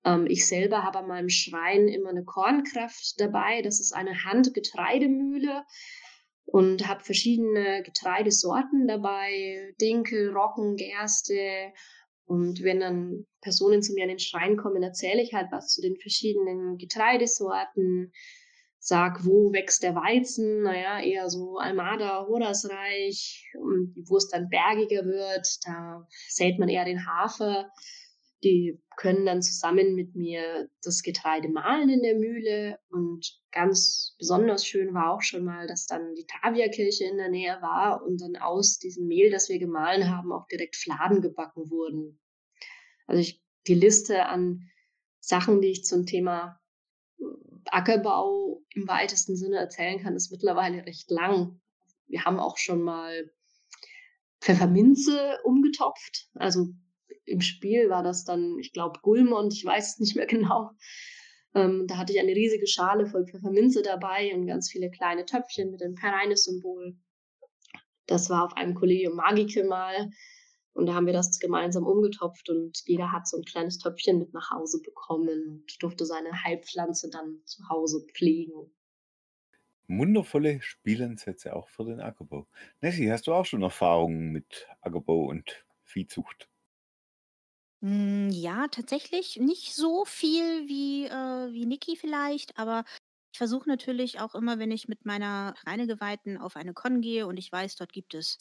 [0.04, 3.62] Ähm, ich selber habe an meinem Schrein immer eine Kornkraft dabei.
[3.62, 5.63] Das ist eine Handgetreidemühle
[6.51, 11.71] und habe verschiedene Getreidesorten dabei, Dinkel, Roggen, Gerste.
[12.25, 15.81] Und wenn dann Personen zu mir an den Schrein kommen, erzähle ich halt was zu
[15.81, 18.12] den verschiedenen Getreidesorten,
[18.79, 25.05] sag, wo wächst der Weizen, naja, eher so Almada, Horasreich, und wo es dann bergiger
[25.05, 27.69] wird, da sät man eher den Hafer.
[28.43, 32.79] Die können dann zusammen mit mir das Getreide mahlen in der Mühle.
[32.89, 37.62] Und ganz besonders schön war auch schon mal, dass dann die Tavia-Kirche in der Nähe
[37.62, 42.19] war und dann aus diesem Mehl, das wir gemahlen haben, auch direkt Fladen gebacken wurden.
[43.07, 44.69] Also ich, die Liste an
[45.21, 46.59] Sachen, die ich zum Thema
[47.19, 47.23] äh,
[47.67, 51.62] Ackerbau im weitesten Sinne erzählen kann, ist mittlerweile recht lang.
[52.07, 53.31] Wir haben auch schon mal
[54.41, 56.27] Pfefferminze umgetopft.
[56.33, 56.73] Also
[57.29, 60.71] im Spiel war das dann, ich glaube, Gulmond, ich weiß es nicht mehr genau.
[61.55, 65.71] Ähm, da hatte ich eine riesige Schale voll Pfefferminze dabei und ganz viele kleine Töpfchen
[65.71, 66.95] mit dem Pereines-Symbol.
[68.05, 70.09] Das war auf einem Collegium Magique mal.
[70.73, 74.33] Und da haben wir das gemeinsam umgetopft und jeder hat so ein kleines Töpfchen mit
[74.33, 78.71] nach Hause bekommen und durfte seine Heilpflanze dann zu Hause pflegen.
[79.87, 82.47] Wundervolle Spielansätze auch für den Ackerbau.
[82.79, 86.48] Nessie, hast du auch schon Erfahrungen mit Ackerbau und Viehzucht?
[87.83, 92.83] Hm, ja, tatsächlich nicht so viel wie, äh wie Niki vielleicht, aber
[93.31, 97.37] ich versuche natürlich auch immer, wenn ich mit meiner Reinegeweihten auf eine Con gehe und
[97.37, 98.37] ich weiß, dort gibt es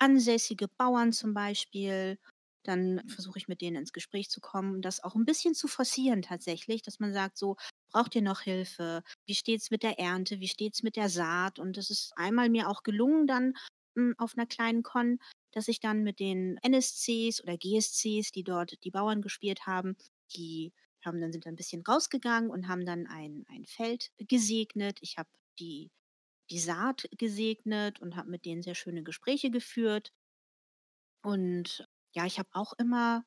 [0.00, 2.18] ansässige Bauern zum Beispiel,
[2.64, 6.22] dann versuche ich mit denen ins Gespräch zu kommen, das auch ein bisschen zu forcieren
[6.22, 7.56] tatsächlich, dass man sagt so:
[7.92, 9.02] „Braucht ihr noch Hilfe?
[9.26, 10.40] Wie steht's mit der Ernte?
[10.40, 13.54] Wie steht's mit der Saat?“ Und das ist einmal mir auch gelungen dann,
[13.96, 15.18] hm, auf einer kleinen Con
[15.56, 19.96] dass ich dann mit den NSCs oder GSCs, die dort die Bauern gespielt haben,
[20.36, 20.72] die
[21.04, 24.98] haben dann sind dann ein bisschen rausgegangen und haben dann ein ein Feld gesegnet.
[25.02, 25.90] Ich habe die
[26.50, 30.12] die Saat gesegnet und habe mit denen sehr schöne Gespräche geführt.
[31.22, 33.24] Und ja, ich habe auch immer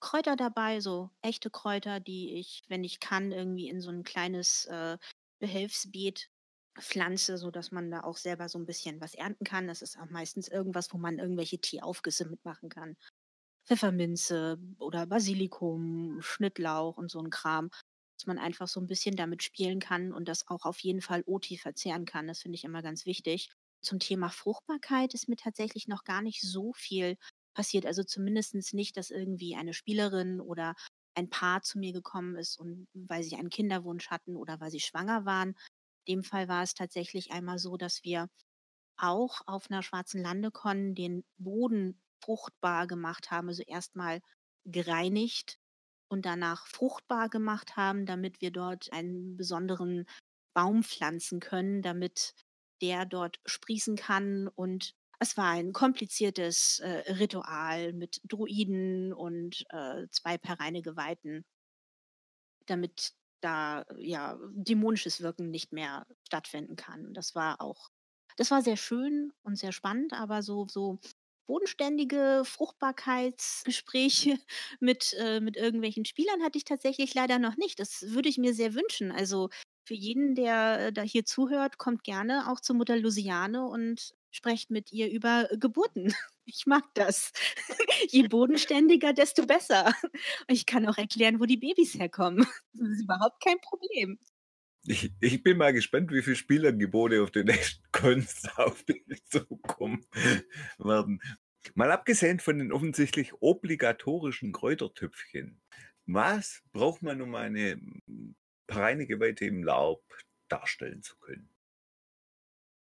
[0.00, 4.66] Kräuter dabei, so echte Kräuter, die ich, wenn ich kann, irgendwie in so ein kleines,
[4.66, 4.98] äh,
[5.40, 6.30] Behelfsbeet
[6.80, 9.66] pflanze, sodass man da auch selber so ein bisschen was ernten kann.
[9.66, 12.96] Das ist auch meistens irgendwas, wo man irgendwelche Teeaufgüsse mitmachen kann.
[13.66, 17.70] Pfefferminze oder Basilikum, Schnittlauch und so ein Kram,
[18.18, 21.22] dass man einfach so ein bisschen damit spielen kann und das auch auf jeden Fall
[21.26, 22.26] Oti verzehren kann.
[22.26, 23.50] Das finde ich immer ganz wichtig.
[23.82, 27.16] Zum Thema Fruchtbarkeit ist mir tatsächlich noch gar nicht so viel
[27.54, 27.86] passiert.
[27.86, 30.74] Also zumindest nicht, dass irgendwie eine Spielerin oder
[31.14, 34.80] ein Paar zu mir gekommen ist und weil sie einen Kinderwunsch hatten oder weil sie
[34.80, 35.54] schwanger waren
[36.08, 38.28] dem Fall war es tatsächlich einmal so, dass wir
[38.96, 44.20] auch auf einer schwarzen Landekon den Boden fruchtbar gemacht haben, also erstmal
[44.64, 45.58] gereinigt
[46.08, 50.06] und danach fruchtbar gemacht haben, damit wir dort einen besonderen
[50.54, 52.34] Baum pflanzen können, damit
[52.82, 54.48] der dort sprießen kann.
[54.48, 61.44] Und es war ein kompliziertes äh, Ritual mit Druiden und äh, zwei Pereine Geweihten.
[62.66, 67.14] damit da ja dämonisches Wirken nicht mehr stattfinden kann.
[67.14, 67.88] Das war auch,
[68.36, 70.98] das war sehr schön und sehr spannend, aber so, so
[71.46, 74.38] bodenständige Fruchtbarkeitsgespräche
[74.80, 77.78] mit, äh, mit irgendwelchen Spielern hatte ich tatsächlich leider noch nicht.
[77.80, 79.10] Das würde ich mir sehr wünschen.
[79.12, 79.48] Also
[79.84, 84.70] für jeden, der äh, da hier zuhört, kommt gerne auch zur Mutter Luciane und sprecht
[84.70, 86.14] mit ihr über Geburten.
[86.48, 87.32] Ich mag das.
[88.08, 89.92] Je bodenständiger, desto besser.
[90.48, 92.46] Ich kann auch erklären, wo die Babys herkommen.
[92.72, 94.18] Das ist überhaupt kein Problem.
[94.86, 100.06] Ich, ich bin mal gespannt, wie viele Spielergebote auf den nächsten Kunstaufbildung zukommen
[100.78, 101.20] werden.
[101.74, 105.60] Mal abgesehen von den offensichtlich obligatorischen Kräutertöpfchen,
[106.06, 107.78] was braucht man, um eine
[108.68, 110.02] Pareinegeweihte im Laub
[110.48, 111.50] darstellen zu können?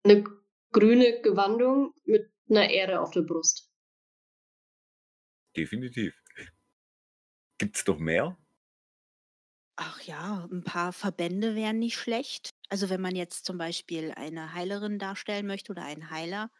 [0.03, 0.23] Eine
[0.77, 3.71] grüne Gewandung mit einer Ähre auf der Brust.
[5.55, 6.13] Definitiv.
[7.57, 8.37] Gibt es doch mehr?
[9.75, 12.51] Ach ja, ein paar Verbände wären nicht schlecht.
[12.69, 16.51] Also wenn man jetzt zum Beispiel eine Heilerin darstellen möchte oder einen Heiler,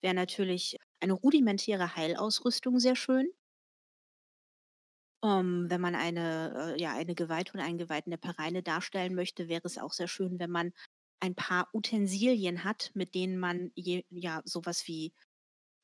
[0.00, 3.28] wäre natürlich eine rudimentäre Heilausrüstung sehr schön.
[5.22, 9.48] Um, wenn man eine, äh, ja, eine Geweihte oder einen Geweihten der Pareine darstellen möchte,
[9.48, 10.72] wäre es auch sehr schön, wenn man
[11.20, 15.12] ein paar Utensilien hat, mit denen man je, ja sowas wie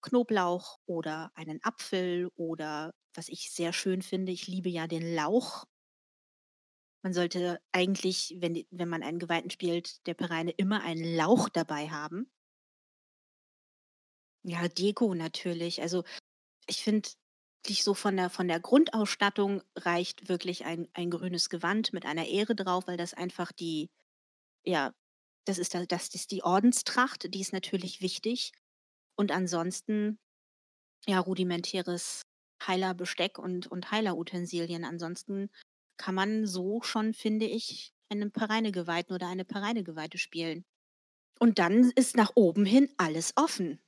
[0.02, 5.64] Knoblauch oder einen Apfel oder was ich sehr schön finde, ich liebe ja den Lauch.
[7.02, 11.88] Man sollte eigentlich, wenn, wenn man einen Geweihten spielt, der Pereine immer einen Lauch dabei
[11.88, 12.30] haben.
[14.44, 15.82] Ja, Deko natürlich.
[15.82, 16.04] Also
[16.66, 17.08] ich finde,
[17.66, 22.54] so von der, von der Grundausstattung reicht wirklich ein, ein grünes Gewand mit einer Ehre
[22.54, 23.90] drauf, weil das einfach die,
[24.64, 24.92] ja,
[25.44, 28.52] das ist, das ist die Ordenstracht, die ist natürlich wichtig.
[29.16, 30.18] Und ansonsten,
[31.06, 32.22] ja, rudimentäres
[32.66, 34.84] Heilerbesteck und, und Heilerutensilien.
[34.84, 35.50] Ansonsten
[35.96, 40.64] kann man so schon, finde ich, einen Pereinegeweihten oder eine Pereinegeweihte spielen.
[41.38, 43.80] Und dann ist nach oben hin alles offen.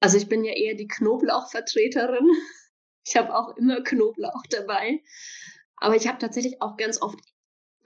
[0.00, 2.28] Also ich bin ja eher die Knoblauchvertreterin.
[3.08, 5.00] Ich habe auch immer Knoblauch dabei.
[5.76, 7.20] Aber ich habe tatsächlich auch ganz oft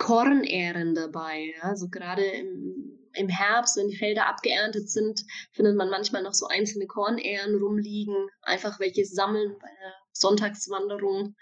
[0.00, 1.54] Kornähren dabei.
[1.60, 6.46] Also gerade im, im Herbst, wenn die Felder abgeerntet sind, findet man manchmal noch so
[6.46, 8.16] einzelne Kornähren rumliegen.
[8.40, 11.36] Einfach welche sammeln bei der Sonntagswanderung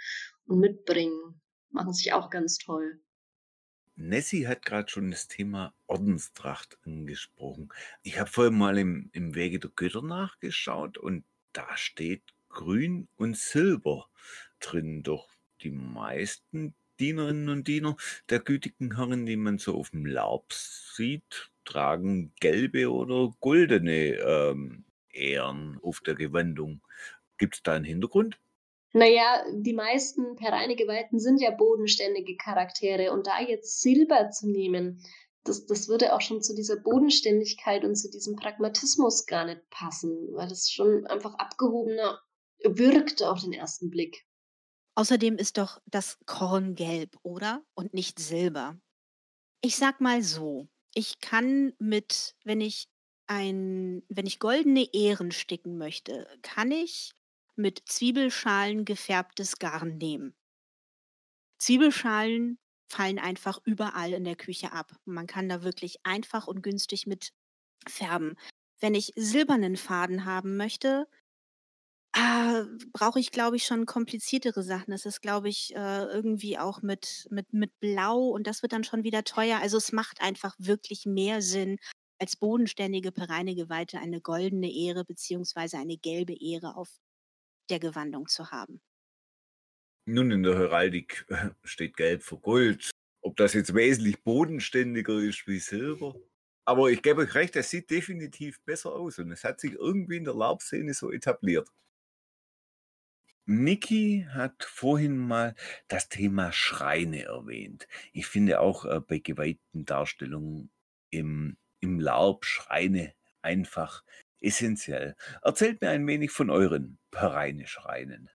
[0.48, 1.40] und mitbringen.
[1.70, 3.00] Machen sich auch ganz toll.
[3.94, 7.68] Nessie hat gerade schon das Thema Ordenstracht angesprochen.
[8.02, 13.36] Ich habe vorhin mal im, im Wege der Götter nachgeschaut und da steht Grün und
[13.36, 14.08] Silber
[14.58, 15.04] drin.
[15.04, 15.28] Doch
[15.62, 17.96] die meisten Dienerinnen und Diener
[18.30, 24.84] der gütigen Herren, die man so auf dem Laub sieht, tragen gelbe oder goldene ähm,
[25.12, 26.80] Ähren auf der Gewandung.
[27.38, 28.38] Gibt es da einen Hintergrund?
[28.92, 35.04] Naja, die meisten Pereinegeweihten sind ja bodenständige Charaktere und da jetzt Silber zu nehmen,
[35.44, 40.28] das, das würde auch schon zu dieser Bodenständigkeit und zu diesem Pragmatismus gar nicht passen,
[40.32, 42.20] weil das schon einfach abgehobener
[42.64, 44.26] wirkt auf den ersten Blick.
[44.98, 47.64] Außerdem ist doch das Korn gelb, oder?
[47.74, 48.80] Und nicht Silber.
[49.60, 52.88] Ich sag mal so, ich kann mit, wenn ich
[53.28, 57.12] ein, wenn ich goldene Ähren sticken möchte, kann ich
[57.54, 60.34] mit Zwiebelschalen gefärbtes Garn nehmen.
[61.60, 62.58] Zwiebelschalen
[62.88, 64.96] fallen einfach überall in der Küche ab.
[65.04, 67.30] Man kann da wirklich einfach und günstig mit
[67.86, 68.34] färben.
[68.80, 71.06] Wenn ich silbernen Faden haben möchte,
[72.20, 74.90] Ah, brauche ich, glaube ich, schon kompliziertere Sachen.
[74.90, 78.82] Das ist, glaube ich, äh, irgendwie auch mit, mit, mit Blau und das wird dann
[78.82, 79.60] schon wieder teuer.
[79.60, 81.76] Also es macht einfach wirklich mehr Sinn,
[82.18, 86.88] als bodenständige Pereinegeweihte eine goldene Ehre beziehungsweise eine gelbe Ehre auf
[87.70, 88.80] der Gewandung zu haben.
[90.06, 91.24] Nun, in der Heraldik
[91.62, 92.90] steht Gelb für Gold.
[93.20, 96.16] Ob das jetzt wesentlich bodenständiger ist wie Silber?
[96.64, 100.16] Aber ich gebe euch recht, das sieht definitiv besser aus und es hat sich irgendwie
[100.16, 101.68] in der Laubszene so etabliert.
[103.48, 105.54] Niki hat vorhin mal
[105.88, 107.88] das Thema Schreine erwähnt.
[108.12, 110.70] Ich finde auch äh, bei geweihten Darstellungen
[111.10, 114.04] im, im Laub Schreine einfach
[114.40, 115.16] essentiell.
[115.42, 118.28] Erzählt mir ein wenig von euren Pereine-Schreinen.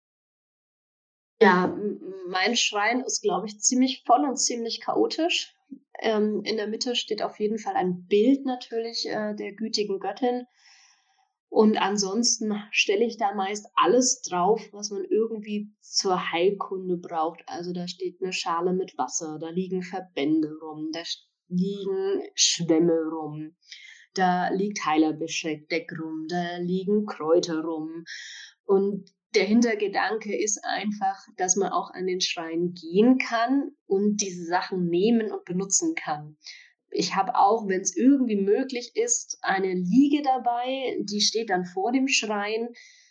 [1.40, 1.78] Ja,
[2.28, 5.56] mein Schrein ist, glaube ich, ziemlich voll und ziemlich chaotisch.
[6.00, 10.48] Ähm, in der Mitte steht auf jeden Fall ein Bild natürlich äh, der gütigen Göttin
[11.54, 17.44] und ansonsten stelle ich da meist alles drauf, was man irgendwie zur Heilkunde braucht.
[17.46, 21.04] Also da steht eine Schale mit Wasser, da liegen Verbände rum, da
[21.50, 23.56] liegen Schwämme rum,
[24.16, 28.04] da liegt Heilerbesteck rum, da liegen Kräuter rum.
[28.66, 34.46] Und der Hintergedanke ist einfach, dass man auch an den Schrein gehen kann und diese
[34.46, 36.36] Sachen nehmen und benutzen kann.
[36.94, 41.92] Ich habe auch, wenn es irgendwie möglich ist, eine Liege dabei, die steht dann vor
[41.92, 42.70] dem Schrein.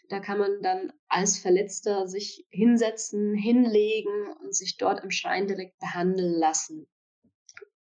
[0.09, 5.79] Da kann man dann als Verletzter sich hinsetzen, hinlegen und sich dort im Schrein direkt
[5.81, 6.87] behandeln lassen.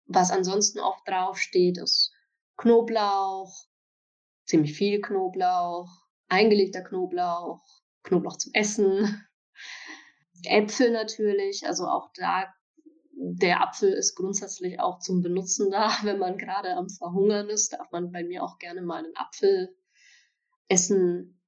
[0.05, 2.13] Was ansonsten oft draufsteht, ist
[2.57, 3.53] Knoblauch,
[4.45, 5.89] ziemlich viel Knoblauch,
[6.29, 7.63] eingelegter Knoblauch,
[8.03, 9.27] Knoblauch zum Essen,
[10.45, 12.53] Äpfel natürlich, also auch da,
[13.19, 15.91] der Apfel ist grundsätzlich auch zum Benutzen da.
[16.03, 19.75] Wenn man gerade am Verhungern ist, darf man bei mir auch gerne mal einen Apfel
[20.69, 21.41] essen.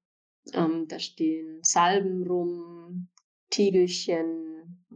[0.55, 3.11] Ähm, da stehen Salben rum,
[3.51, 4.87] Tiegelchen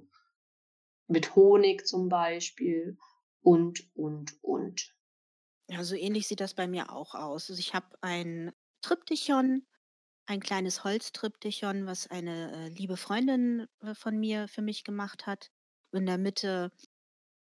[1.08, 2.96] mit Honig zum Beispiel
[3.42, 4.94] und, und, und.
[5.68, 7.50] Ja, so ähnlich sieht das bei mir auch aus.
[7.50, 9.66] Also ich habe ein Triptychon,
[10.26, 15.50] ein kleines Holztriptychon, was eine äh, liebe Freundin äh, von mir für mich gemacht hat.
[15.92, 16.72] In der Mitte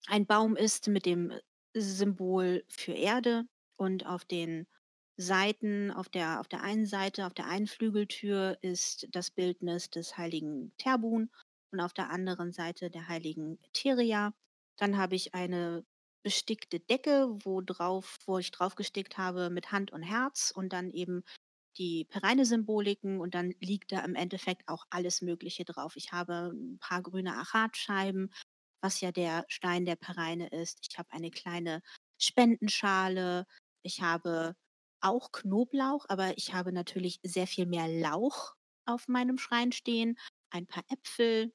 [0.08, 1.34] ein Baum ist mit dem
[1.76, 4.66] Symbol für Erde und auf den
[5.18, 10.18] Seiten, auf der, auf der einen Seite, auf der einen Flügeltür ist das Bildnis des
[10.18, 11.30] heiligen Terbun
[11.72, 14.34] und auf der anderen Seite der heiligen Teria.
[14.78, 15.86] Dann habe ich eine
[16.24, 20.92] bestickte Decke, wo drauf, wo ich drauf gestickt habe mit Hand und Herz und dann
[20.92, 21.24] eben
[21.80, 25.94] die Pereine-Symboliken und dann liegt da im Endeffekt auch alles Mögliche drauf.
[25.96, 28.32] Ich habe ein paar grüne Achatscheiben,
[28.82, 30.80] was ja der Stein der Pereine ist.
[30.90, 31.82] Ich habe eine kleine
[32.20, 33.46] Spendenschale.
[33.84, 34.56] Ich habe
[35.02, 38.56] auch Knoblauch, aber ich habe natürlich sehr viel mehr Lauch
[38.86, 40.18] auf meinem Schrein stehen.
[40.52, 41.54] Ein paar Äpfel.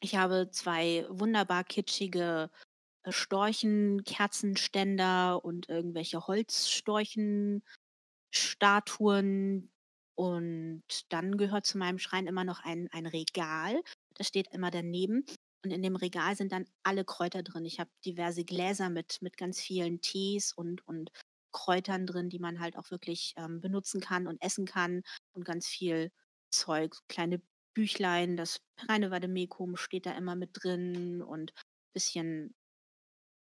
[0.00, 2.50] Ich habe zwei wunderbar kitschige
[3.04, 7.62] äh, Storchen, Kerzenständer und irgendwelche Holzstorchen
[8.36, 9.70] Statuen.
[10.14, 13.82] Und dann gehört zu meinem Schrein immer noch ein, ein Regal.
[14.14, 15.26] Das steht immer daneben.
[15.64, 17.64] Und in dem Regal sind dann alle Kräuter drin.
[17.64, 21.10] Ich habe diverse Gläser mit, mit ganz vielen Tees und, und
[21.52, 25.02] Kräutern drin, die man halt auch wirklich ähm, benutzen kann und essen kann.
[25.32, 26.12] Und ganz viel
[26.50, 27.42] Zeug, kleine
[27.74, 31.52] Büchlein, das reine Vademekum steht da immer mit drin und
[31.92, 32.54] bisschen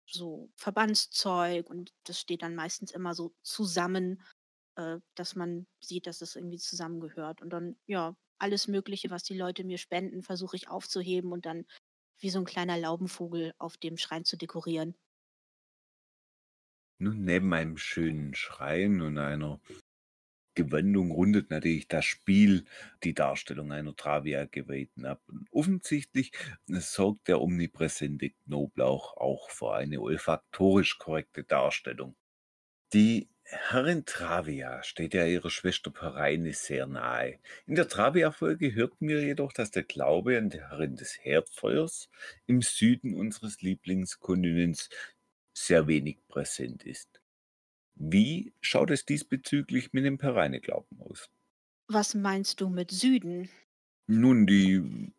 [0.07, 4.22] so Verbandszeug und das steht dann meistens immer so zusammen
[4.79, 7.43] äh, dass man sieht, dass das irgendwie zusammengehört.
[7.43, 11.66] Und dann, ja, alles Mögliche, was die Leute mir spenden, versuche ich aufzuheben und dann
[12.20, 14.97] wie so ein kleiner Laubenvogel auf dem Schrein zu dekorieren.
[17.01, 19.61] Nun, neben einem schönen Schrein und einer
[20.55, 22.64] Gewandung rundet natürlich das Spiel
[23.05, 25.22] die Darstellung einer Travia-Geweihten ab.
[25.29, 26.33] Und offensichtlich
[26.66, 32.16] sorgt der omnipräsente Knoblauch auch für eine olfaktorisch korrekte Darstellung.
[32.93, 37.38] Die Herrin Travia steht ja ihrer Schwester Pereine sehr nahe.
[37.66, 42.11] In der Travia-Folge hörten wir jedoch, dass der Glaube an die Herrin des Herdfeuers
[42.46, 44.90] im Süden unseres Lieblingskontinents
[45.55, 47.22] sehr wenig präsent ist.
[47.94, 51.30] Wie schaut es diesbezüglich mit dem Pereine-Glauben aus?
[51.86, 53.49] Was meinst du mit Süden?
[54.07, 55.12] Nun, die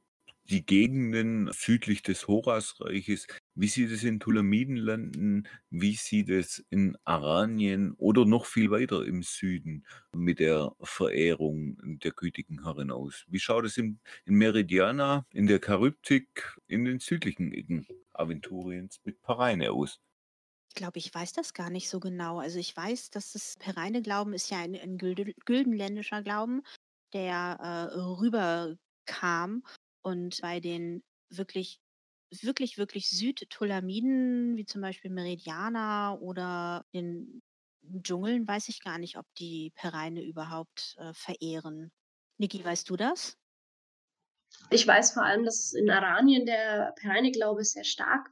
[0.49, 3.27] die Gegenden südlich des Horasreiches,
[3.59, 9.21] wie sieht es in Tulamidenlanden, wie sieht es in Aranien oder noch viel weiter im
[9.21, 9.85] Süden
[10.15, 13.25] mit der Verehrung der gütigen Herren aus?
[13.27, 19.21] Wie schaut es in, in Meridiana, in der Charybdik, in den südlichen Ecken Aventuriens mit
[19.21, 19.99] Pareine aus?
[20.69, 22.39] Ich glaube, ich weiß das gar nicht so genau.
[22.39, 26.61] Also ich weiß, dass das Pereine-Glauben ist ja ein, ein güldenländischer Glauben,
[27.11, 29.63] der äh, rüberkam
[30.01, 31.81] und bei den wirklich,
[32.31, 37.41] wirklich, wirklich Südtulamiden, wie zum Beispiel Meridiana oder den
[38.01, 41.91] Dschungeln, weiß ich gar nicht, ob die Pereine überhaupt äh, verehren.
[42.37, 43.37] Niki, weißt du das?
[44.69, 48.31] Ich weiß vor allem, dass in Aranien der Pereine-Glaube sehr stark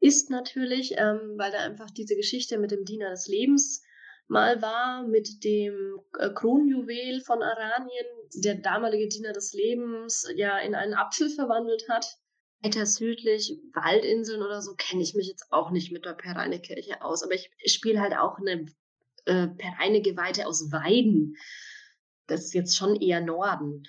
[0.00, 3.82] ist natürlich, ähm, weil da einfach diese Geschichte mit dem Diener des Lebens
[4.28, 10.74] mal war mit dem äh, Kronjuwel von Aranien, der damalige Diener des Lebens, ja in
[10.74, 12.18] einen Apfel verwandelt hat.
[12.62, 17.22] Weiter südlich, Waldinseln oder so, kenne ich mich jetzt auch nicht mit der Pereine-Kirche aus.
[17.22, 18.66] Aber ich spiele halt auch eine
[19.26, 21.36] äh, Pereine-Geweihte aus Weiden.
[22.26, 23.84] Das ist jetzt schon eher Norden.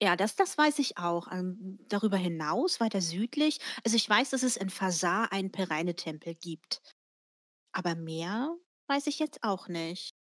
[0.00, 1.32] Ja, das, das weiß ich auch.
[1.32, 6.80] Ähm, darüber hinaus, weiter südlich, also ich weiß, dass es in Fasar einen Pereine-Tempel gibt.
[7.72, 8.56] Aber mehr
[8.88, 10.14] Weiß ich jetzt auch nicht.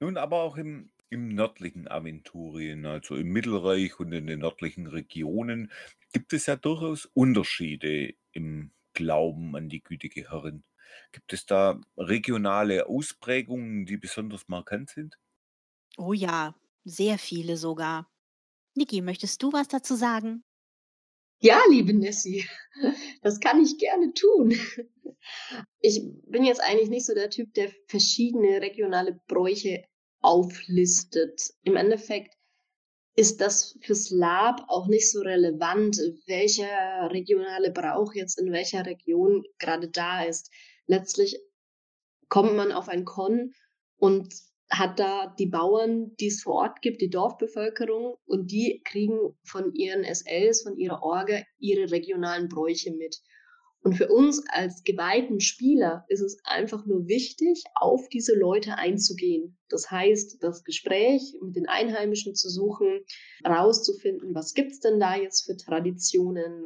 [0.00, 5.72] Nun, aber auch im, im nördlichen Aventurien, also im Mittelreich und in den nördlichen Regionen,
[6.12, 10.64] gibt es ja durchaus Unterschiede im Glauben an die gütige Herrin.
[11.12, 15.18] Gibt es da regionale Ausprägungen, die besonders markant sind?
[15.98, 16.54] Oh ja,
[16.84, 18.10] Sehr viele sogar.
[18.76, 20.44] Niki, möchtest du was dazu sagen?
[21.40, 22.46] Ja, liebe Nessie,
[23.22, 24.54] das kann ich gerne tun.
[25.80, 29.84] Ich bin jetzt eigentlich nicht so der Typ, der verschiedene regionale Bräuche
[30.24, 31.52] auflistet.
[31.62, 32.34] Im Endeffekt
[33.16, 35.96] ist das fürs Lab auch nicht so relevant,
[36.26, 40.50] welcher regionale Brauch jetzt in welcher Region gerade da ist.
[40.86, 41.38] Letztlich
[42.28, 43.52] kommt man auf ein Con
[43.96, 44.34] und
[44.70, 49.72] hat da die Bauern, die es vor Ort gibt, die Dorfbevölkerung und die kriegen von
[49.74, 53.20] ihren SLs, von ihrer Orga ihre regionalen Bräuche mit.
[53.84, 59.58] Und für uns als geweihten Spieler ist es einfach nur wichtig, auf diese Leute einzugehen.
[59.68, 63.04] Das heißt, das Gespräch mit den Einheimischen zu suchen,
[63.46, 66.64] rauszufinden, was gibt's denn da jetzt für Traditionen,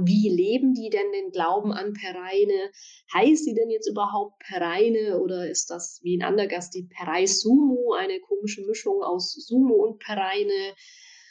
[0.00, 2.72] wie leben die denn den Glauben an Pereine?
[3.14, 7.92] Heißt sie denn jetzt überhaupt Pereine oder ist das wie in Andergast die Perei Sumo,
[7.92, 10.74] eine komische Mischung aus Sumo und Pereine?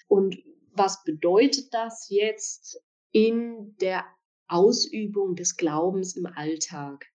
[0.07, 0.37] Und
[0.73, 2.81] was bedeutet das jetzt
[3.11, 4.05] in der
[4.51, 7.07] Ausübung des Glaubens im Alltag?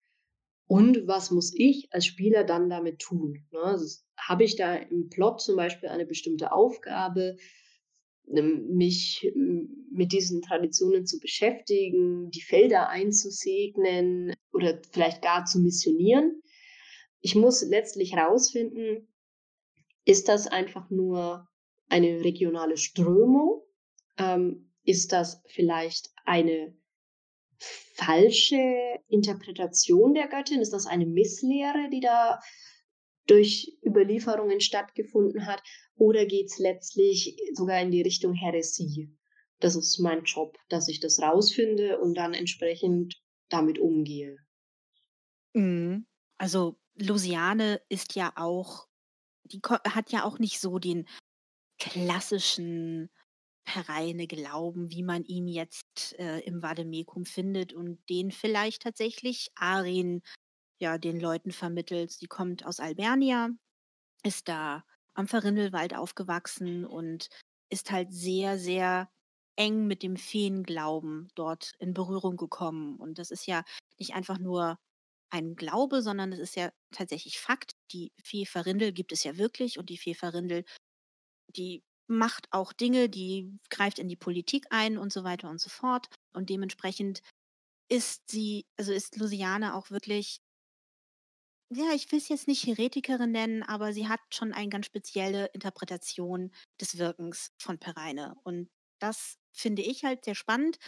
[0.69, 3.47] Und was muss ich als Spieler dann damit tun?
[3.53, 7.37] Ne, also habe ich da im Plot zum Beispiel eine bestimmte Aufgabe?
[8.29, 9.33] mich
[9.93, 16.43] mit diesen Traditionen zu beschäftigen, die Felder einzusegnen oder vielleicht gar zu missionieren.
[17.21, 19.09] Ich muss letztlich herausfinden,
[20.05, 21.49] ist das einfach nur
[21.89, 23.63] eine regionale Strömung?
[24.19, 26.77] Ähm, ist das vielleicht eine
[27.95, 30.61] falsche Interpretation der Göttin?
[30.61, 32.41] Ist das eine Misslehre, die da
[33.27, 35.63] durch Überlieferungen stattgefunden hat?
[35.97, 39.11] Oder geht es letztlich sogar in die Richtung Heresie?
[39.61, 44.37] Das ist mein Job, dass ich das rausfinde und dann entsprechend damit umgehe.
[45.55, 46.07] Mhm.
[46.39, 48.87] Also Lusiane ist ja auch,
[49.45, 51.09] die hat ja auch nicht so den
[51.79, 53.11] klassischen
[53.67, 60.23] reine Glauben, wie man ihn jetzt äh, im Vademekum findet und den vielleicht tatsächlich Arin
[60.81, 62.13] ja den Leuten vermittelt.
[62.13, 63.51] Sie kommt aus Albernia,
[64.23, 67.29] ist da am Verrindelwald aufgewachsen und
[67.71, 69.09] ist halt sehr, sehr
[69.57, 72.97] eng mit dem Feenglauben dort in Berührung gekommen.
[72.97, 73.65] Und das ist ja
[73.99, 74.79] nicht einfach nur
[75.31, 77.73] ein Glaube, sondern es ist ja tatsächlich Fakt.
[77.93, 80.65] Die Fee Verrindel gibt es ja wirklich und die Fee Verrindel,
[81.49, 85.69] die macht auch Dinge, die greift in die Politik ein und so weiter und so
[85.71, 86.09] fort.
[86.35, 87.23] Und dementsprechend
[87.91, 90.41] ist sie, also ist Luciane auch wirklich
[91.71, 95.47] ja, ich will es jetzt nicht Heretikerin nennen, aber sie hat schon eine ganz spezielle
[95.47, 98.37] Interpretation des Wirkens von Pereine.
[98.45, 100.79] Und das finde ich halt sehr spannend,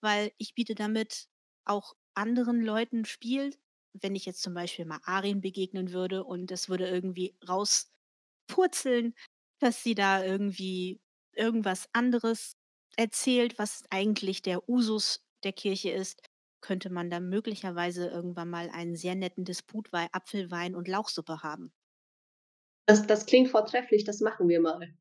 [0.00, 1.26] weil ich biete damit
[1.64, 3.54] auch anderen Leuten Spiel.
[3.94, 9.14] Wenn ich jetzt zum Beispiel mal Arin begegnen würde und es würde irgendwie rauspurzeln,
[9.58, 11.00] dass sie da irgendwie
[11.32, 12.56] irgendwas anderes
[12.96, 16.20] erzählt, was eigentlich der Usus der Kirche ist,
[16.60, 21.72] könnte man da möglicherweise irgendwann mal einen sehr netten Disput bei Apfelwein und Lauchsuppe haben.
[22.86, 24.92] Das, das klingt vortrefflich, das machen wir mal.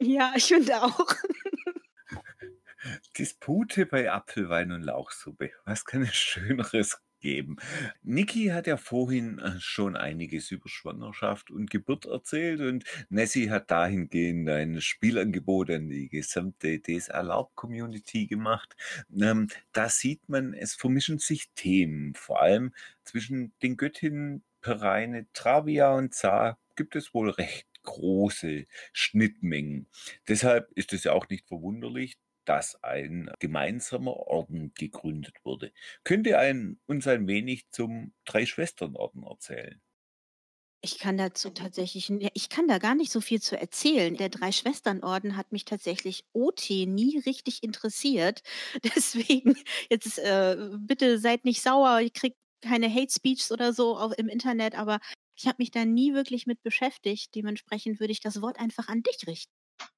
[0.00, 1.06] Ja, ich finde auch.
[3.18, 5.52] Dispute bei Apfelwein und Lauchsuppe.
[5.64, 7.56] Was kann es Schöneres geben.
[8.02, 13.70] Niki hat ja vorhin äh, schon einiges über Schwangerschaft und Geburt erzählt und Nessie hat
[13.70, 18.76] dahingehend ein Spielangebot an die gesamte DSA-Laub-Community gemacht.
[19.18, 25.92] Ähm, da sieht man, es vermischen sich Themen, vor allem zwischen den Göttinnen Pereine, Travia
[25.94, 29.88] und Zar gibt es wohl recht große Schnittmengen.
[30.28, 35.72] Deshalb ist es ja auch nicht verwunderlich, dass ein gemeinsamer Orden gegründet wurde.
[36.04, 39.80] Könnt ihr ein, uns ein wenig zum Drei-Schwestern-Orden erzählen?
[40.84, 44.16] Ich kann dazu tatsächlich, ich kann da gar nicht so viel zu erzählen.
[44.16, 48.42] Der Drei-Schwestern-Orden hat mich tatsächlich OT nie richtig interessiert.
[48.96, 49.56] Deswegen,
[49.90, 54.28] jetzt äh, bitte seid nicht sauer, ich kriege keine Hate Speeches oder so auf, im
[54.28, 54.98] Internet, aber
[55.36, 57.34] ich habe mich da nie wirklich mit beschäftigt.
[57.34, 59.52] Dementsprechend würde ich das Wort einfach an dich richten.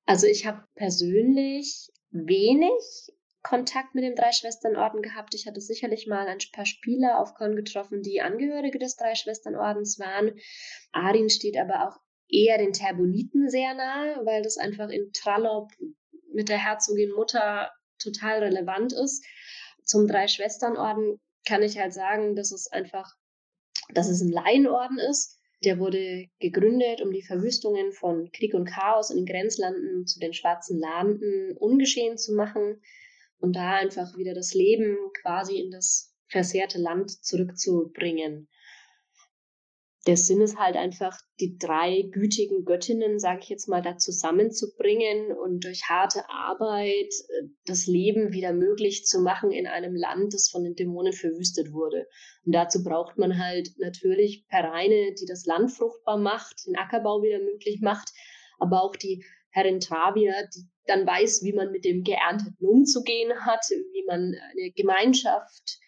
[0.06, 3.12] Also ich habe persönlich wenig
[3.42, 5.34] Kontakt mit dem Dreischwesternorden gehabt.
[5.34, 10.38] Ich hatte sicherlich mal ein paar Spieler auf Con getroffen, die Angehörige des Dreischwesternordens waren.
[10.92, 15.70] Arin steht aber auch eher den Terboniten sehr nahe, weil das einfach in Trallop
[16.32, 19.24] mit der Herzogin Mutter total relevant ist.
[19.84, 23.12] Zum Dreischwesternorden kann ich halt sagen, dass es einfach,
[23.92, 29.10] dass es ein Laienorden ist der wurde gegründet, um die Verwüstungen von Krieg und Chaos
[29.10, 32.80] in den Grenzlanden zu den schwarzen Landen ungeschehen zu machen
[33.38, 38.48] und da einfach wieder das Leben quasi in das versehrte Land zurückzubringen.
[40.06, 45.32] Der Sinn ist halt einfach, die drei gütigen Göttinnen, sage ich jetzt mal, da zusammenzubringen
[45.32, 50.50] und durch harte Arbeit äh, das Leben wieder möglich zu machen in einem Land, das
[50.50, 52.06] von den Dämonen verwüstet wurde.
[52.44, 57.38] Und dazu braucht man halt natürlich Pereine, die das Land fruchtbar macht, den Ackerbau wieder
[57.38, 58.10] möglich macht,
[58.58, 63.64] aber auch die Herrin Travia, die dann weiß, wie man mit dem Geernteten umzugehen hat,
[63.70, 65.78] wie man eine Gemeinschaft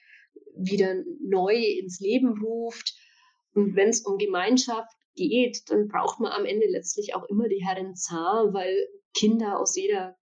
[0.56, 2.94] wieder neu ins Leben ruft
[3.57, 7.64] und wenn es um Gemeinschaft geht, dann braucht man am Ende letztlich auch immer die
[7.64, 10.16] Herren Zar, weil Kinder aus jeder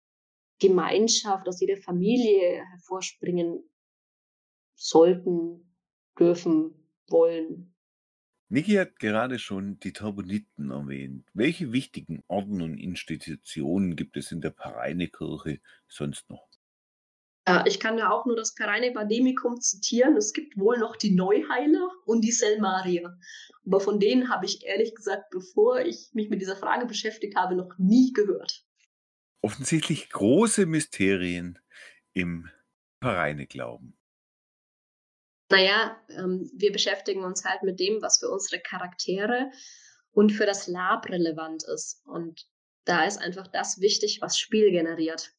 [0.61, 3.69] Gemeinschaft, aus jeder Familie hervorspringen
[4.77, 5.77] sollten,
[6.19, 7.75] dürfen, wollen.
[8.49, 11.29] Niki hat gerade schon die Turboniten erwähnt.
[11.33, 16.54] Welche wichtigen Orden und Institutionen gibt es in der Pareinekirche sonst noch?
[17.45, 20.17] Äh, ich kann da auch nur das Pereine Pandemicum zitieren.
[20.17, 23.19] Es gibt wohl noch die Neuheiler und die Selmarier.
[23.67, 27.55] Aber von denen habe ich ehrlich gesagt, bevor ich mich mit dieser Frage beschäftigt habe,
[27.55, 28.65] noch nie gehört.
[29.41, 31.59] Offensichtlich große Mysterien
[32.13, 32.49] im
[33.01, 33.99] Pereine-Glauben.
[35.51, 39.51] Naja, ähm, wir beschäftigen uns halt mit dem, was für unsere Charaktere
[40.13, 42.03] und für das Lab relevant ist.
[42.07, 42.49] Und
[42.85, 45.35] da ist einfach das wichtig, was Spiel generiert.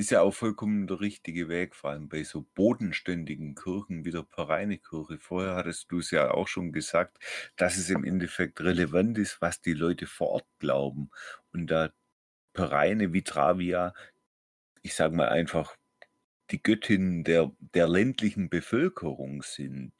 [0.00, 4.22] Ist ja auch vollkommen der richtige Weg, vor allem bei so bodenständigen Kirchen wie der
[4.22, 5.18] Pareinekirche.
[5.18, 7.18] Vorher hattest du es ja auch schon gesagt,
[7.56, 11.10] dass es im Endeffekt relevant ist, was die Leute vor Ort glauben.
[11.52, 11.90] Und da
[12.54, 13.94] Pereine wie Travia,
[14.82, 15.76] ich sage mal einfach,
[16.50, 19.92] die Göttin der, der ländlichen Bevölkerung sind,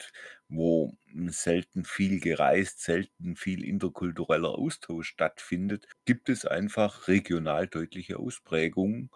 [0.49, 0.97] wo
[1.29, 9.11] selten viel gereist, selten viel interkultureller Austausch stattfindet, gibt es einfach regional deutliche Ausprägungen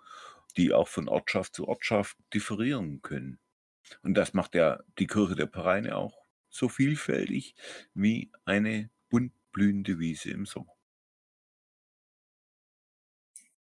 [0.57, 3.39] die auch von Ortschaft zu Ortschaft differieren können.
[4.03, 7.55] Und das macht ja die Kirche der Pereine auch so vielfältig
[7.95, 10.75] wie eine bunt blühende Wiese im Sommer.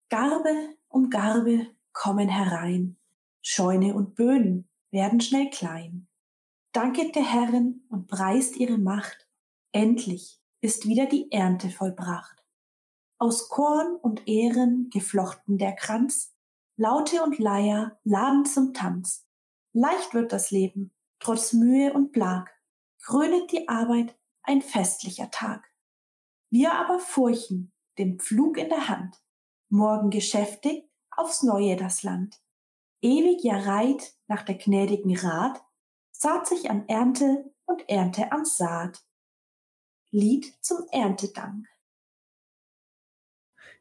[0.09, 2.97] Garbe um Garbe kommen herein,
[3.41, 6.07] Scheune und Böden werden schnell klein.
[6.73, 9.27] Danket der Herren und preist ihre Macht,
[9.71, 12.43] endlich ist wieder die Ernte vollbracht.
[13.17, 16.30] Aus Korn und Ehren geflochten der Kranz,
[16.81, 19.27] Laute und Leier laden zum Tanz.
[19.71, 22.49] Leicht wird das Leben, trotz Mühe und Plag.
[23.03, 25.63] Krönet die Arbeit ein festlicher Tag.
[26.49, 29.15] Wir aber furchen, den Pflug in der Hand.
[29.69, 32.41] Morgen geschäftig aufs Neue das Land.
[33.03, 35.63] Ewig ja reit nach der gnädigen Rat,
[36.11, 39.05] saat sich an Ernte und Ernte an Saat.
[40.09, 41.67] Lied zum Erntedank.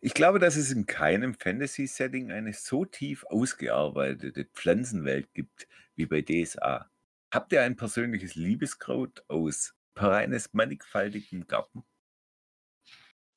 [0.02, 6.22] Ich glaube, dass es in keinem Fantasy-Setting eine so tief ausgearbeitete Pflanzenwelt gibt wie bei
[6.22, 6.90] DSA.
[7.32, 11.84] Habt ihr ein persönliches Liebeskraut aus Pereines mannigfaltigem Garten?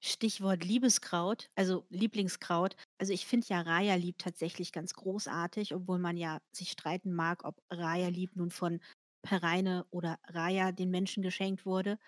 [0.05, 2.75] Stichwort Liebeskraut, also Lieblingskraut.
[2.97, 7.45] Also ich finde ja Raya Lieb tatsächlich ganz großartig, obwohl man ja sich streiten mag,
[7.45, 8.81] ob Raya Lieb nun von
[9.21, 11.99] Pereine oder Raya den Menschen geschenkt wurde,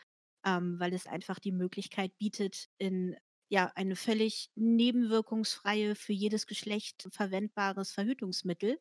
[0.46, 3.16] ähm, weil es einfach die Möglichkeit bietet, in
[3.50, 8.80] ja, eine völlig nebenwirkungsfreie, für jedes Geschlecht verwendbares Verhütungsmittel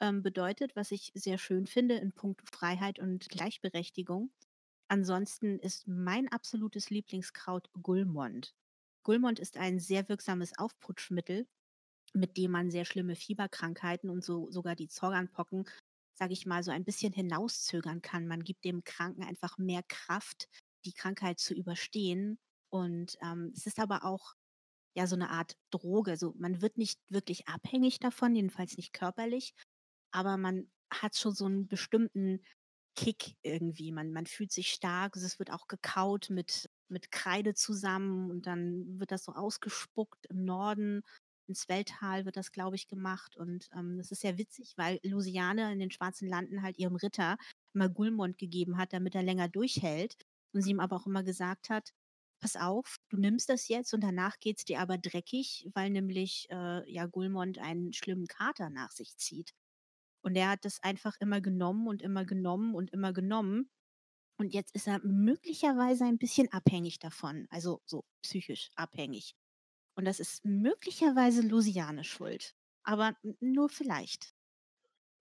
[0.00, 4.30] ähm, bedeutet, was ich sehr schön finde in puncto Freiheit und Gleichberechtigung.
[4.88, 8.54] Ansonsten ist mein absolutes Lieblingskraut Gulmond.
[9.02, 11.46] Gulmond ist ein sehr wirksames Aufputschmittel,
[12.14, 15.68] mit dem man sehr schlimme Fieberkrankheiten und so sogar die Zorganpocken,
[16.14, 18.26] sage ich mal, so ein bisschen hinauszögern kann.
[18.26, 20.48] Man gibt dem Kranken einfach mehr Kraft,
[20.86, 22.38] die Krankheit zu überstehen
[22.70, 24.34] und ähm, es ist aber auch
[24.94, 26.12] ja so eine Art Droge.
[26.12, 29.54] Also man wird nicht wirklich abhängig davon, jedenfalls nicht körperlich,
[30.12, 32.40] aber man hat schon so einen bestimmten
[32.96, 33.92] Kick irgendwie.
[33.92, 35.16] Man, man fühlt sich stark.
[35.16, 40.44] Es wird auch gekaut mit, mit Kreide zusammen und dann wird das so ausgespuckt im
[40.44, 41.02] Norden.
[41.46, 43.36] Ins Welttal wird das, glaube ich, gemacht.
[43.36, 47.36] Und ähm, das ist ja witzig, weil Lusiane in den Schwarzen Landen halt ihrem Ritter
[47.72, 50.16] immer Gulmond gegeben hat, damit er länger durchhält.
[50.52, 51.92] Und sie ihm aber auch immer gesagt hat,
[52.40, 56.46] pass auf, du nimmst das jetzt und danach geht es dir aber dreckig, weil nämlich
[56.50, 59.52] äh, ja Gulmond einen schlimmen Kater nach sich zieht.
[60.22, 63.70] Und er hat das einfach immer genommen und immer genommen und immer genommen.
[64.38, 69.34] Und jetzt ist er möglicherweise ein bisschen abhängig davon, also so psychisch abhängig.
[69.96, 74.32] Und das ist möglicherweise Lusiane schuld, aber nur vielleicht.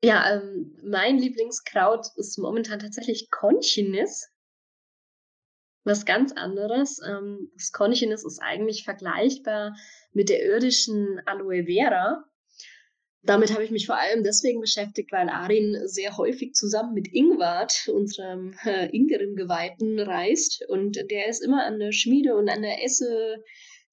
[0.03, 4.29] Ja, ähm, mein Lieblingskraut ist momentan tatsächlich Conchinis
[5.87, 6.99] was ganz anderes.
[7.07, 9.75] Ähm, das Konchinis ist eigentlich vergleichbar
[10.13, 12.25] mit der irdischen Aloe Vera.
[13.23, 17.89] Damit habe ich mich vor allem deswegen beschäftigt, weil Arin sehr häufig zusammen mit Ingwart,
[17.89, 20.63] unserem äh, Ingerim-Geweihten, reist.
[20.69, 23.43] Und der ist immer an der Schmiede und an der Esse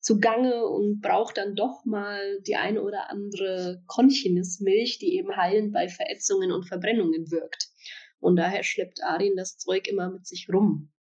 [0.00, 5.88] zugange und braucht dann doch mal die eine oder andere Konchinismilch, die eben heilend bei
[5.88, 7.70] Verätzungen und Verbrennungen wirkt.
[8.20, 10.93] Und daher schleppt Arin das Zeug immer mit sich rum.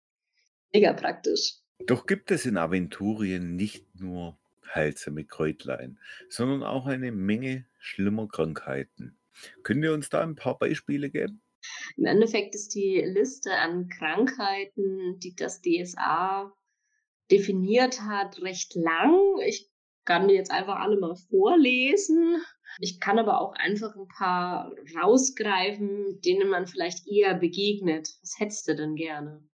[0.73, 1.55] Mega praktisch.
[1.85, 4.37] Doch gibt es in Aventurien nicht nur
[4.73, 5.99] heilsame Kräutlein,
[6.29, 9.17] sondern auch eine Menge schlimmer Krankheiten.
[9.63, 11.41] Können ihr uns da ein paar Beispiele geben?
[11.97, 16.51] Im Endeffekt ist die Liste an Krankheiten, die das DSA
[17.31, 19.37] definiert hat, recht lang.
[19.45, 19.69] Ich
[20.05, 22.41] kann die jetzt einfach alle mal vorlesen.
[22.79, 28.09] Ich kann aber auch einfach ein paar rausgreifen, denen man vielleicht eher begegnet.
[28.21, 29.47] Was hättest du denn gerne?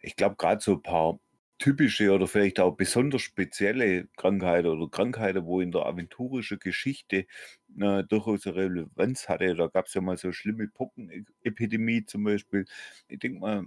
[0.00, 1.18] Ich glaube, gerade so ein paar
[1.58, 7.26] typische oder vielleicht auch besonders spezielle Krankheiten oder Krankheiten, wo in der aventurischen Geschichte
[7.80, 9.54] äh, durchaus eine Relevanz hatte.
[9.56, 12.64] Da gab es ja mal so schlimme Pockenepidemie zum Beispiel.
[13.08, 13.64] Ich denke mal,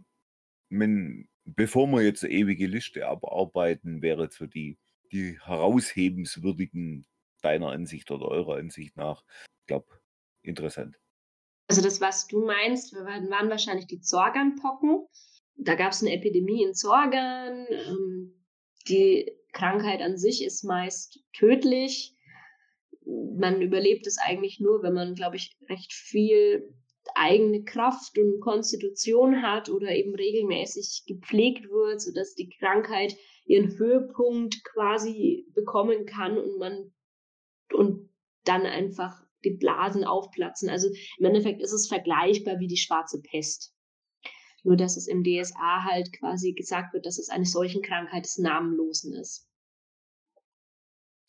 [0.69, 4.77] wenn, bevor wir jetzt eine ewige Liste abarbeiten, wäre so die,
[5.11, 7.05] die heraushebenswürdigen
[7.41, 9.25] deiner Ansicht oder eurer Ansicht nach,
[9.61, 9.87] ich glaube,
[10.43, 10.97] interessant.
[11.67, 15.05] Also das, was du meinst, waren wahrscheinlich die Zorganpocken
[15.63, 17.67] da gab es eine Epidemie in Zorgan.
[17.69, 18.33] Ähm,
[18.87, 22.15] die Krankheit an sich ist meist tödlich.
[23.05, 26.73] Man überlebt es eigentlich nur, wenn man, glaube ich, recht viel
[27.15, 34.63] eigene Kraft und Konstitution hat oder eben regelmäßig gepflegt wird, sodass die Krankheit ihren Höhepunkt
[34.63, 36.93] quasi bekommen kann und man
[37.73, 38.09] und
[38.45, 40.69] dann einfach die Blasen aufplatzen.
[40.69, 43.73] Also im Endeffekt ist es vergleichbar wie die schwarze Pest.
[44.63, 48.37] Nur dass es im DSA halt quasi gesagt wird, dass es eine solchen Krankheit des
[48.37, 49.47] Namenlosen ist.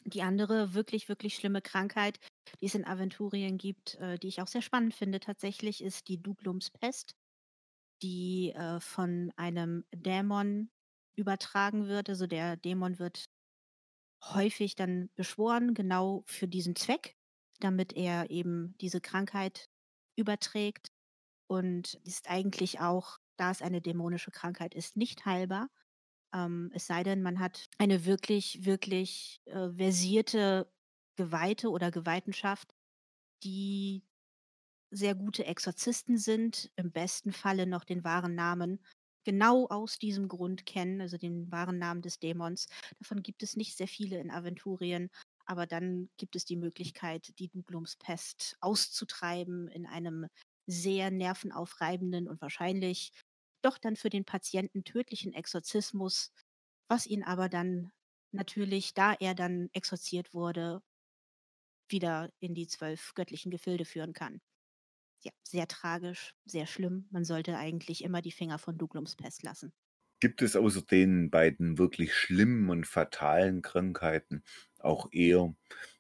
[0.05, 2.19] Die andere wirklich, wirklich schlimme Krankheit,
[2.61, 6.21] die es in Aventurien gibt, äh, die ich auch sehr spannend finde tatsächlich, ist die
[6.21, 7.15] Duglumspest,
[8.03, 10.71] die äh, von einem Dämon
[11.15, 12.09] übertragen wird.
[12.09, 13.25] Also der Dämon wird
[14.25, 17.17] häufig dann beschworen, genau für diesen Zweck,
[17.61, 19.69] damit er eben diese Krankheit
[20.17, 20.89] überträgt
[21.53, 25.69] und ist eigentlich auch da es eine dämonische Krankheit ist, nicht heilbar.
[26.35, 30.73] Ähm, es sei denn, man hat eine wirklich, wirklich äh, versierte
[31.17, 32.75] Geweihte oder Geweihtenschaft,
[33.45, 34.03] die
[34.91, 38.83] sehr gute Exorzisten sind, im besten Falle noch den wahren Namen
[39.25, 42.67] genau aus diesem Grund kennen, also den wahren Namen des Dämons.
[42.99, 45.11] Davon gibt es nicht sehr viele in Aventurien,
[45.45, 50.29] aber dann gibt es die Möglichkeit, die Duglumspest auszutreiben in einem
[50.67, 53.13] sehr nervenaufreibenden und wahrscheinlich
[53.63, 56.33] doch dann für den Patienten tödlichen Exorzismus,
[56.89, 57.93] was ihn aber dann
[58.33, 60.83] natürlich, da er dann exorziert wurde,
[61.89, 64.41] wieder in die zwölf göttlichen Gefilde führen kann.
[65.25, 67.09] Ja, sehr tragisch, sehr schlimm.
[67.13, 69.75] Man sollte eigentlich immer die Finger von Duglums Pest lassen.
[70.21, 74.43] Gibt es außer den beiden wirklich schlimmen und fatalen Krankheiten
[74.79, 75.55] auch eher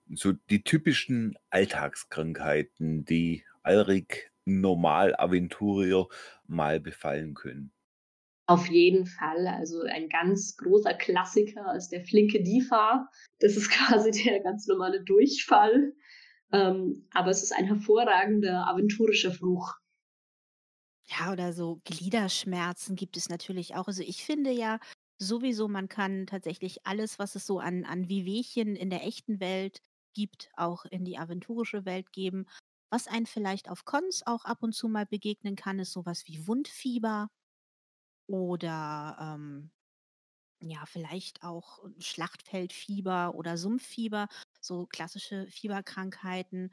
[0.08, 6.06] so die typischen Alltagskrankheiten, die Alrik Normal-Aventurier
[6.46, 7.72] mal befallen können.
[8.46, 9.46] Auf jeden Fall.
[9.46, 13.08] Also ein ganz großer Klassiker ist der flinke Difa.
[13.38, 15.92] Das ist quasi der ganz normale Durchfall.
[16.52, 19.74] Ähm, aber es ist ein hervorragender aventurischer Fluch.
[21.06, 23.86] Ja, oder so Gliederschmerzen gibt es natürlich auch.
[23.86, 24.78] Also ich finde ja
[25.18, 29.78] sowieso, man kann tatsächlich alles, was es so an, an Wehwehchen in der echten Welt
[30.14, 32.46] gibt, auch in die aventurische Welt geben.
[32.92, 36.46] Was einen vielleicht auf Cons auch ab und zu mal begegnen kann, ist sowas wie
[36.46, 37.28] Wundfieber
[38.28, 39.70] oder ähm,
[40.62, 44.28] ja, vielleicht auch Schlachtfeldfieber oder Sumpffieber,
[44.60, 46.72] so klassische Fieberkrankheiten.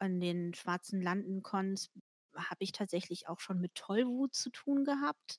[0.00, 1.90] An den schwarzen Landen-Cons
[2.36, 5.38] habe ich tatsächlich auch schon mit Tollwut zu tun gehabt,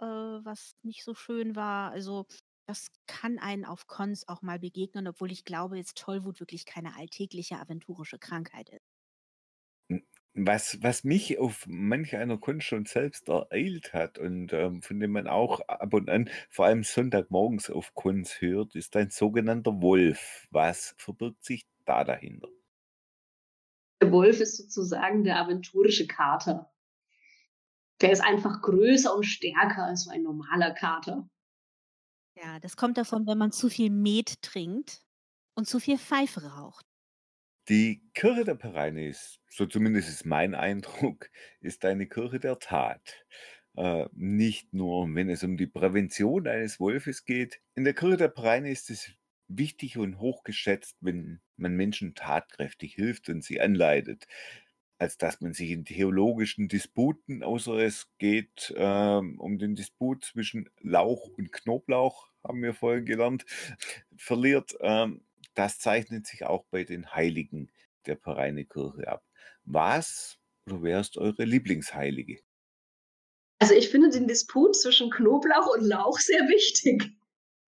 [0.00, 1.90] äh, was nicht so schön war.
[1.92, 2.26] Also
[2.66, 6.96] das kann einen auf Cons auch mal begegnen, obwohl ich glaube, jetzt Tollwut wirklich keine
[6.96, 8.77] alltägliche aventurische Krankheit ist.
[10.40, 15.12] Was, was mich auf manch einer Kunst schon selbst ereilt hat und ähm, von dem
[15.12, 20.46] man auch ab und an, vor allem Sonntagmorgens auf Kunst hört, ist ein sogenannter Wolf.
[20.50, 22.48] Was verbirgt sich da dahinter?
[24.00, 26.72] Der Wolf ist sozusagen der aventurische Kater.
[28.00, 31.28] Der ist einfach größer und stärker als so ein normaler Kater.
[32.36, 35.02] Ja, das kommt davon, wenn man zu viel Met trinkt
[35.54, 36.87] und zu viel Pfeife raucht.
[37.68, 43.26] Die Kirche der Pereinis, so zumindest ist mein Eindruck, ist eine Kirche der Tat.
[43.76, 47.60] Äh, nicht nur, wenn es um die Prävention eines Wolfes geht.
[47.74, 49.12] In der Kirche der Pereinis ist es
[49.48, 54.26] wichtig und hochgeschätzt, wenn man Menschen tatkräftig hilft und sie anleitet,
[54.98, 60.70] als dass man sich in theologischen Disputen, außer es geht ähm, um den Disput zwischen
[60.80, 63.44] Lauch und Knoblauch, haben wir vorhin gelernt,
[64.16, 64.74] verliert.
[64.80, 65.22] Ähm,
[65.58, 67.70] das zeichnet sich auch bei den Heiligen
[68.06, 69.24] der Pereine Kirche ab.
[69.64, 72.40] Was oder wer ist eure Lieblingsheilige?
[73.58, 77.10] Also ich finde den Disput zwischen Knoblauch und Lauch sehr wichtig.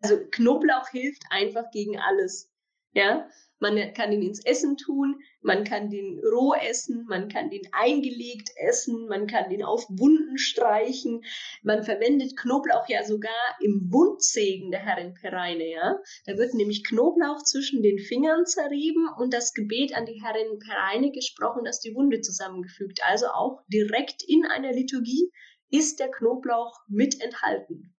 [0.03, 2.51] Also Knoblauch hilft einfach gegen alles.
[2.93, 3.29] Ja,
[3.61, 8.51] man kann ihn ins Essen tun, man kann den roh essen, man kann den eingelegt
[8.57, 11.23] essen, man kann den auf Wunden streichen.
[11.63, 13.31] Man verwendet Knoblauch ja sogar
[13.61, 15.99] im Wundsegen der Herrin Pereine, ja.
[16.27, 21.13] Da wird nämlich Knoblauch zwischen den Fingern zerrieben und das Gebet an die Herrin Pereine
[21.13, 23.01] gesprochen, dass die Wunde zusammengefügt.
[23.07, 25.31] Also auch direkt in einer Liturgie
[25.71, 27.95] ist der Knoblauch mit enthalten.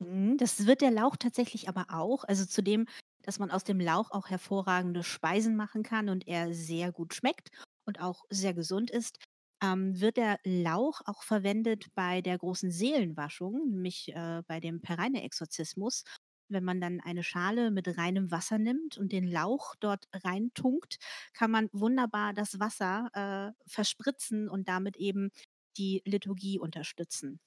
[0.00, 2.24] Mhm, das wird der Lauch tatsächlich aber auch.
[2.24, 2.86] Also zudem,
[3.22, 7.50] dass man aus dem Lauch auch hervorragende Speisen machen kann und er sehr gut schmeckt
[7.86, 9.18] und auch sehr gesund ist,
[9.62, 16.04] ähm, wird der Lauch auch verwendet bei der großen Seelenwaschung, nämlich äh, bei dem Pereine-Exorzismus.
[16.48, 20.96] Wenn man dann eine Schale mit reinem Wasser nimmt und den Lauch dort reintunkt,
[21.32, 25.30] kann man wunderbar das Wasser äh, verspritzen und damit eben
[25.76, 27.40] die Liturgie unterstützen.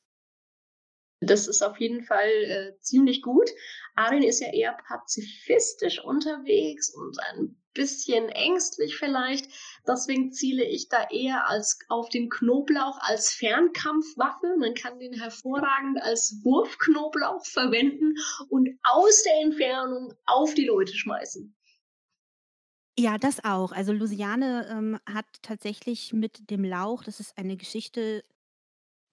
[1.26, 3.50] Das ist auf jeden Fall äh, ziemlich gut.
[3.96, 9.48] Arin ist ja eher pazifistisch unterwegs und ein bisschen ängstlich vielleicht.
[9.88, 14.56] Deswegen ziele ich da eher als auf den Knoblauch als Fernkampfwaffe.
[14.60, 18.16] Man kann den hervorragend als Wurfknoblauch verwenden
[18.50, 21.56] und aus der Entfernung auf die Leute schmeißen.
[22.98, 23.72] Ja, das auch.
[23.72, 28.24] Also Luciane ähm, hat tatsächlich mit dem Lauch, das ist eine Geschichte,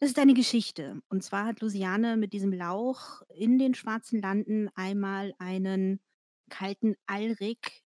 [0.00, 1.00] das ist eine Geschichte.
[1.08, 6.00] Und zwar hat Luciane mit diesem Lauch in den Schwarzen Landen einmal einen
[6.48, 7.82] kalten Alrik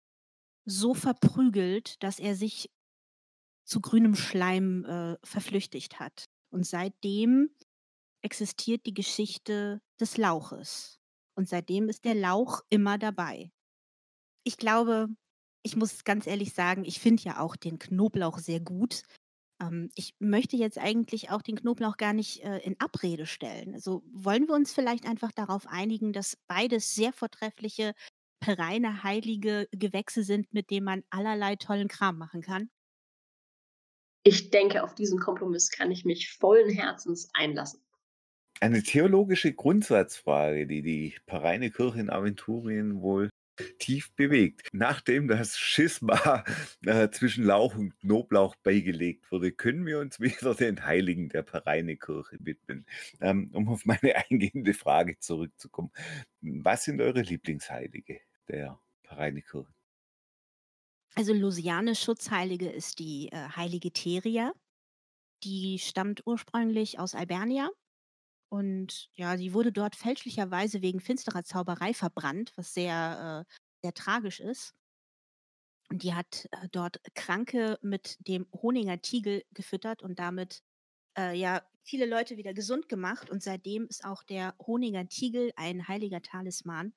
[0.66, 2.70] so verprügelt, dass er sich
[3.64, 6.26] zu grünem Schleim äh, verflüchtigt hat.
[6.52, 7.50] Und seitdem
[8.22, 11.00] existiert die Geschichte des Lauches.
[11.36, 13.52] Und seitdem ist der Lauch immer dabei.
[14.44, 15.08] Ich glaube,
[15.64, 19.04] ich muss ganz ehrlich sagen, ich finde ja auch den Knoblauch sehr gut.
[19.62, 23.74] Ähm, ich möchte jetzt eigentlich auch den Knoblauch gar nicht äh, in Abrede stellen.
[23.74, 27.94] Also wollen wir uns vielleicht einfach darauf einigen, dass beides sehr vortreffliche,
[28.46, 32.70] reine, heilige Gewächse sind, mit denen man allerlei tollen Kram machen kann?
[34.24, 37.82] Ich denke, auf diesen Kompromiss kann ich mich vollen Herzens einlassen.
[38.60, 43.30] Eine theologische Grundsatzfrage, die die Pareine Kirche in Aventurien wohl
[43.80, 44.70] tief bewegt.
[44.74, 46.44] Nachdem das Schisma
[46.86, 52.38] äh, zwischen Lauch und Knoblauch beigelegt wurde, können wir uns wieder den Heiligen der Pereine-Kirche
[52.40, 52.86] widmen.
[53.20, 55.92] Ähm, um auf meine eingehende Frage zurückzukommen.
[56.42, 59.74] Was sind eure Lieblingsheilige der Pereine-Kirche?
[61.16, 64.54] Also Lusiane Schutzheilige ist die äh, heilige Theria.
[65.44, 67.70] Die stammt ursprünglich aus Albernia
[68.52, 74.42] und ja, sie wurde dort fälschlicherweise wegen finsterer Zauberei verbrannt, was sehr, äh, sehr tragisch
[74.42, 74.76] ist.
[75.90, 80.64] Und die hat äh, dort Kranke mit dem Honiger Tiegel gefüttert und damit
[81.18, 83.30] äh, ja viele Leute wieder gesund gemacht.
[83.30, 86.94] Und seitdem ist auch der Honiger Tiegel ein heiliger Talisman,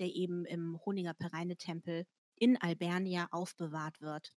[0.00, 2.04] der eben im Honiger Pereine-Tempel
[2.34, 4.34] in Albernia aufbewahrt wird.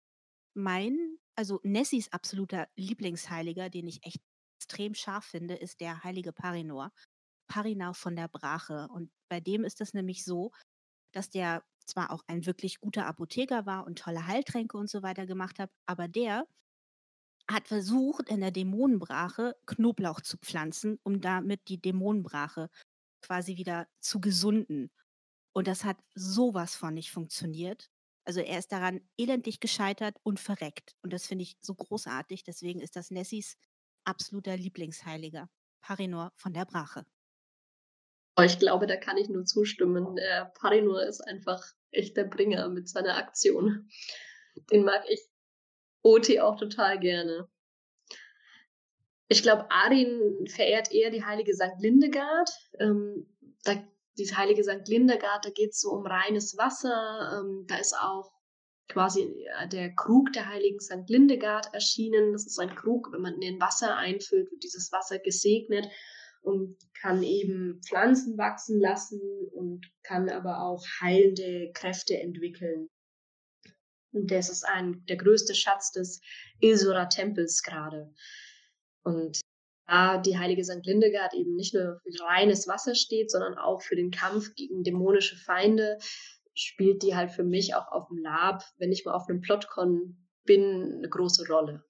[0.55, 4.21] Mein, also Nessys absoluter Lieblingsheiliger, den ich echt
[4.71, 6.93] extrem scharf finde, ist der heilige Parinor.
[7.49, 8.87] Parinor von der Brache.
[8.93, 10.53] Und bei dem ist es nämlich so,
[11.13, 15.27] dass der zwar auch ein wirklich guter Apotheker war und tolle Heiltränke und so weiter
[15.27, 16.47] gemacht hat, aber der
[17.51, 22.71] hat versucht, in der Dämonenbrache Knoblauch zu pflanzen, um damit die Dämonenbrache
[23.23, 24.93] quasi wieder zu gesunden.
[25.53, 27.91] Und das hat sowas von nicht funktioniert.
[28.25, 30.95] Also er ist daran elendig gescheitert und verreckt.
[31.03, 32.45] Und das finde ich so großartig.
[32.45, 33.57] Deswegen ist das Nessys
[34.05, 35.49] absoluter Lieblingsheiliger,
[35.81, 37.05] Parinor von der Brache.
[38.37, 40.17] Oh, ich glaube, da kann ich nur zustimmen.
[40.17, 43.91] Der Parinor ist einfach echt der Bringer mit seiner Aktion.
[44.71, 45.21] Den mag ich
[46.03, 47.49] OT auch total gerne.
[49.29, 51.79] Ich glaube, Arin verehrt eher die heilige St.
[51.79, 52.51] Lindegard.
[52.79, 53.29] Ähm,
[53.65, 53.75] da,
[54.19, 54.89] die heilige St.
[54.89, 57.41] Lindegard, da geht es so um reines Wasser.
[57.41, 58.33] Ähm, da ist auch
[58.91, 61.09] quasi äh, der Krug der heiligen St.
[61.09, 62.33] Lindegard erschienen.
[62.33, 65.89] Das ist ein Krug, wenn man in den Wasser einfüllt, wird dieses Wasser gesegnet
[66.43, 69.21] und kann eben Pflanzen wachsen lassen
[69.53, 72.89] und kann aber auch heilende Kräfte entwickeln.
[74.13, 76.21] Und das ist ein, der größte Schatz des
[76.61, 78.13] Ilsora Tempels gerade.
[79.05, 79.41] Und
[79.87, 80.85] da die heilige St.
[80.85, 85.37] Lindegard eben nicht nur für reines Wasser steht, sondern auch für den Kampf gegen dämonische
[85.37, 85.99] Feinde,
[86.61, 90.27] spielt die halt für mich auch auf dem Lab, wenn ich mal auf einem Plotkon
[90.45, 91.85] bin, eine große Rolle.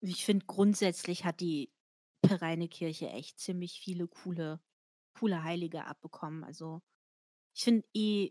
[0.00, 1.70] Ich finde, grundsätzlich hat die
[2.22, 4.60] Pereine Kirche echt ziemlich viele coole,
[5.18, 6.44] coole Heilige abbekommen.
[6.44, 6.80] Also
[7.54, 8.30] ich finde eh,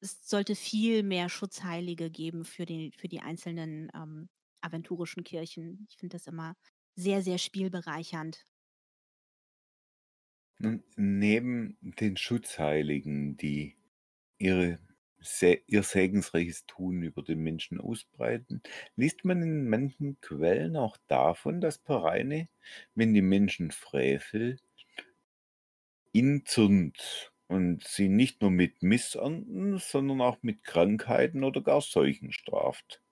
[0.00, 4.28] es sollte viel mehr Schutzheilige geben für die, für die einzelnen ähm,
[4.60, 5.86] aventurischen Kirchen.
[5.88, 6.56] Ich finde das immer
[6.96, 8.46] sehr, sehr spielbereichernd.
[10.58, 13.79] Nun, neben den Schutzheiligen, die
[14.40, 14.80] ihre,
[15.66, 18.62] ihr segensreiches Tun über den Menschen ausbreiten,
[18.96, 22.48] liest man in manchen Quellen auch davon, dass Pereine,
[22.94, 24.58] wenn die Menschen Frevel,
[26.12, 32.30] ihn zürnt und sie nicht nur mit Missernten, sondern auch mit Krankheiten oder gar Seuchen
[32.30, 33.02] straft.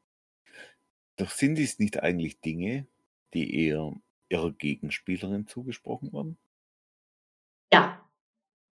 [1.16, 2.86] Doch sind dies nicht eigentlich Dinge,
[3.34, 3.94] die eher
[4.30, 6.38] ihrer Gegenspielerin zugesprochen werden?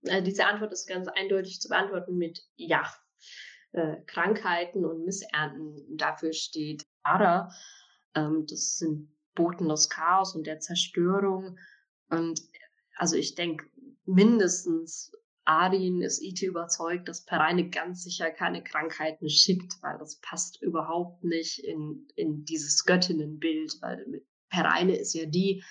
[0.08, 2.92] Also diese Antwort ist ganz eindeutig zu beantworten mit Ja.
[3.72, 7.50] Äh, Krankheiten und Missernten, dafür steht Ara.
[8.14, 11.58] Ähm, das sind Boten des Chaos und der Zerstörung.
[12.10, 12.42] Und
[12.96, 13.66] also ich denke,
[14.04, 15.12] mindestens
[15.44, 21.24] Arin ist IT überzeugt, dass Pereine ganz sicher keine Krankheiten schickt, weil das passt überhaupt
[21.24, 25.64] nicht in, in dieses Göttinnenbild, weil Pereine ist ja die,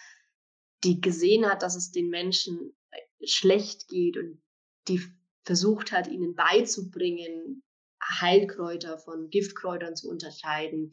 [0.84, 2.74] die gesehen hat, dass es den Menschen
[3.26, 4.42] schlecht geht und
[4.88, 5.02] die
[5.44, 7.64] versucht hat, ihnen beizubringen,
[8.20, 10.92] Heilkräuter von Giftkräutern zu unterscheiden,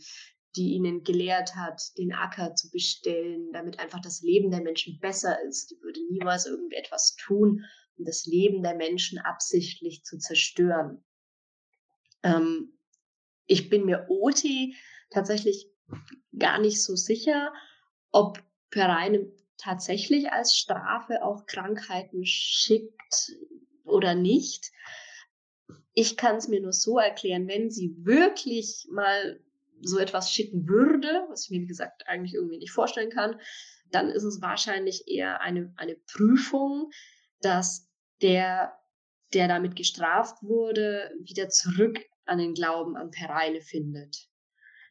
[0.57, 5.41] die ihnen gelehrt hat, den Acker zu bestellen, damit einfach das Leben der Menschen besser
[5.43, 5.71] ist.
[5.71, 7.65] Die würde niemals irgendetwas tun,
[7.97, 11.05] um das Leben der Menschen absichtlich zu zerstören.
[12.23, 12.79] Ähm,
[13.47, 14.75] ich bin mir Oti
[15.11, 15.71] tatsächlich
[16.39, 17.53] gar nicht so sicher,
[18.11, 23.37] ob Pereine tatsächlich als Strafe auch Krankheiten schickt
[23.85, 24.71] oder nicht.
[25.93, 29.41] Ich kann es mir nur so erklären, wenn sie wirklich mal
[29.81, 33.41] so etwas schicken würde, was ich mir, wie gesagt, eigentlich irgendwie nicht vorstellen kann,
[33.91, 36.91] dann ist es wahrscheinlich eher eine, eine Prüfung,
[37.41, 37.89] dass
[38.23, 38.79] der,
[39.35, 44.29] der damit gestraft wurde, wieder zurück an den Glauben an Pereile findet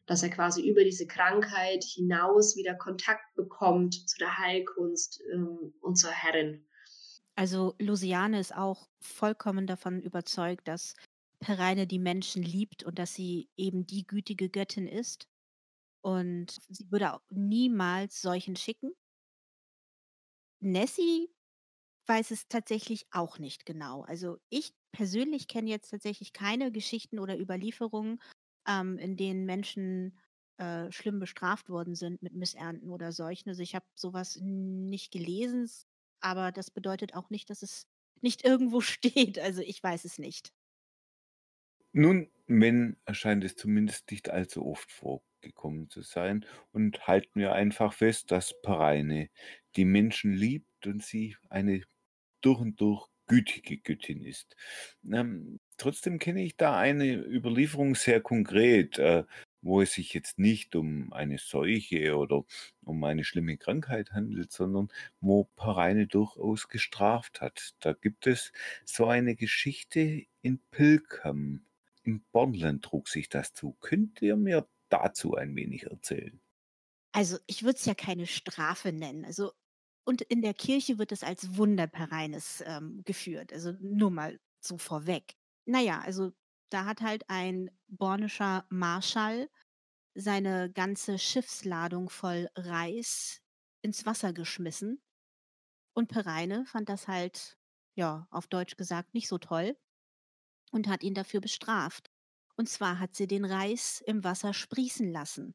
[0.08, 5.96] dass er quasi über diese Krankheit hinaus wieder Kontakt bekommt zu der Heilkunst ähm, und
[5.96, 6.66] zur Herrin.
[7.36, 10.96] Also Luciane ist auch vollkommen davon überzeugt, dass
[11.40, 15.28] Pereine die Menschen liebt und dass sie eben die gütige Göttin ist.
[16.00, 18.92] Und sie würde auch niemals solchen schicken.
[20.60, 21.28] Nessie
[22.06, 24.02] weiß es tatsächlich auch nicht genau.
[24.04, 28.20] Also ich persönlich kenne jetzt tatsächlich keine Geschichten oder Überlieferungen,
[28.68, 30.18] ähm, in denen Menschen
[30.58, 33.48] äh, schlimm bestraft worden sind mit Missernten oder Seuchen.
[33.50, 35.70] Also ich habe sowas nicht gelesen,
[36.20, 37.86] aber das bedeutet auch nicht, dass es
[38.20, 39.38] nicht irgendwo steht.
[39.38, 40.52] Also ich weiß es nicht.
[41.92, 47.92] Nun, wenn erscheint es zumindest nicht allzu oft vorgekommen zu sein und halten wir einfach
[47.92, 49.28] fest, dass Pereine
[49.76, 51.82] die Menschen liebt und sie eine
[52.42, 54.56] durch und durch gütige Göttin ist.
[55.10, 59.24] Ähm, trotzdem kenne ich da eine Überlieferung sehr konkret, äh,
[59.62, 62.44] wo es sich jetzt nicht um eine Seuche oder
[62.84, 64.88] um eine schlimme Krankheit handelt, sondern
[65.20, 67.74] wo Pareine durchaus gestraft hat.
[67.80, 68.52] Da gibt es
[68.84, 71.66] so eine Geschichte in Pilkham.
[72.04, 73.72] In Bornland trug sich das zu.
[73.80, 76.40] Könnt ihr mir dazu ein wenig erzählen?
[77.12, 79.24] Also ich würde es ja keine Strafe nennen.
[79.24, 79.52] Also
[80.04, 83.52] und in der Kirche wird es als Wunderpereines ähm, geführt.
[83.52, 85.36] Also nur mal so vorweg.
[85.68, 86.32] Naja, also
[86.70, 89.50] da hat halt ein bornischer Marschall
[90.14, 93.42] seine ganze Schiffsladung voll Reis
[93.82, 95.02] ins Wasser geschmissen.
[95.94, 97.58] Und Pereine fand das halt,
[97.96, 99.76] ja, auf Deutsch gesagt, nicht so toll
[100.72, 102.10] und hat ihn dafür bestraft.
[102.56, 105.54] Und zwar hat sie den Reis im Wasser sprießen lassen,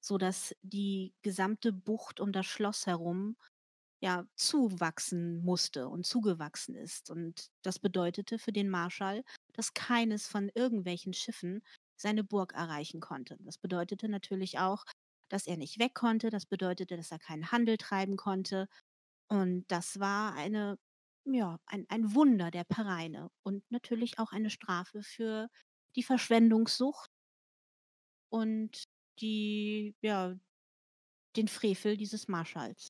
[0.00, 3.36] sodass die gesamte Bucht um das Schloss herum
[4.02, 7.10] ja zuwachsen musste und zugewachsen ist.
[7.10, 9.22] Und das bedeutete für den Marschall,
[9.54, 11.62] dass keines von irgendwelchen Schiffen
[11.96, 13.36] seine Burg erreichen konnte.
[13.40, 14.84] Das bedeutete natürlich auch,
[15.28, 16.30] dass er nicht weg konnte.
[16.30, 18.68] Das bedeutete, dass er keinen Handel treiben konnte.
[19.28, 20.78] Und das war eine,
[21.24, 25.48] ja, ein, ein Wunder der Pereine und natürlich auch eine Strafe für
[25.96, 27.10] die Verschwendungssucht
[28.30, 28.84] und
[29.20, 30.34] die, ja,
[31.36, 32.88] den Frevel dieses Marschalls.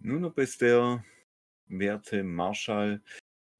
[0.00, 1.04] Nun, ob es der
[1.66, 3.02] werte Marschall,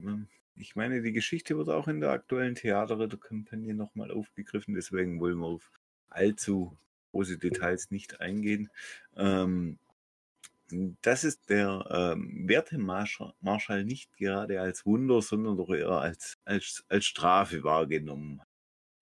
[0.01, 5.39] ähm, ich meine, die Geschichte wird auch in der aktuellen Theaterkampagne nochmal aufgegriffen, deswegen wollen
[5.39, 5.71] wir auf
[6.09, 6.77] allzu
[7.11, 8.69] große Details nicht eingehen.
[9.15, 9.79] Ähm,
[11.01, 17.05] das ist der ähm, Wertemarschall nicht gerade als Wunder, sondern doch eher als, als, als
[17.05, 18.41] Strafe wahrgenommen.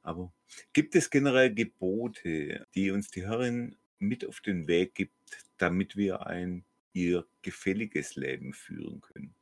[0.02, 0.32] Aber
[0.74, 5.14] gibt es generell Gebote, die uns die Herrin mit auf den Weg gibt,
[5.58, 6.64] damit wir ein
[6.98, 9.36] ihr gefälliges Leben führen können?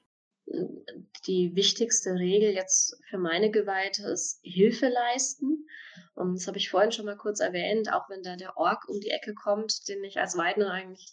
[1.26, 5.66] Die wichtigste Regel jetzt für meine Geweihte ist Hilfe leisten.
[6.14, 8.99] Und das habe ich vorhin schon mal kurz erwähnt, auch wenn da der Ork um
[8.99, 11.12] die Ecke kommt, den ich als Weidner eigentlich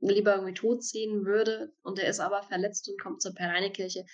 [0.00, 4.06] lieber irgendwie tot sehen würde und er ist aber verletzt und kommt zur Pereinekirche,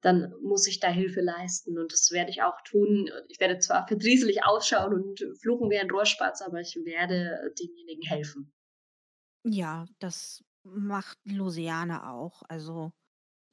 [0.00, 3.10] dann muss ich da Hilfe leisten und das werde ich auch tun.
[3.28, 8.52] Ich werde zwar verdrießlich ausschauen und fluchen wie ein Rohrspatz, aber ich werde denjenigen helfen.
[9.44, 12.42] Ja, das macht Luciane auch.
[12.48, 12.92] Also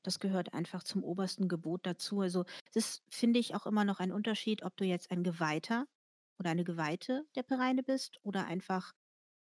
[0.04, 2.22] das gehört einfach zum obersten Gebot dazu.
[2.22, 5.88] Also das finde ich auch immer noch ein Unterschied, ob du jetzt ein Geweihter
[6.40, 8.94] oder eine Geweihte der Pereine bist oder einfach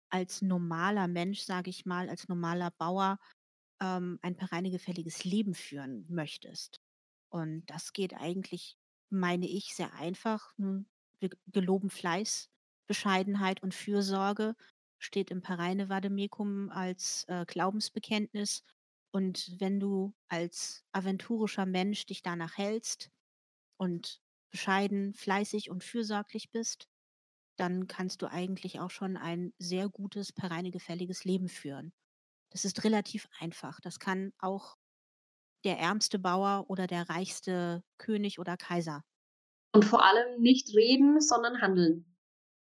[0.09, 3.19] als normaler Mensch, sage ich mal, als normaler Bauer
[3.81, 6.79] ähm, ein pereinegefälliges Leben führen möchtest.
[7.29, 8.77] Und das geht eigentlich,
[9.09, 10.53] meine ich, sehr einfach.
[10.57, 12.49] Wir geloben Fleiß,
[12.87, 14.55] Bescheidenheit und Fürsorge,
[14.99, 18.63] steht im Pareine Vademecum als äh, Glaubensbekenntnis.
[19.11, 23.09] Und wenn du als aventurischer Mensch dich danach hältst
[23.77, 24.21] und
[24.51, 26.87] bescheiden, fleißig und fürsorglich bist,
[27.57, 31.93] dann kannst du eigentlich auch schon ein sehr gutes, pereinegefälliges Leben führen.
[32.51, 33.79] Das ist relativ einfach.
[33.81, 34.77] Das kann auch
[35.63, 39.03] der ärmste Bauer oder der reichste König oder Kaiser.
[39.73, 42.15] Und vor allem nicht reden, sondern handeln.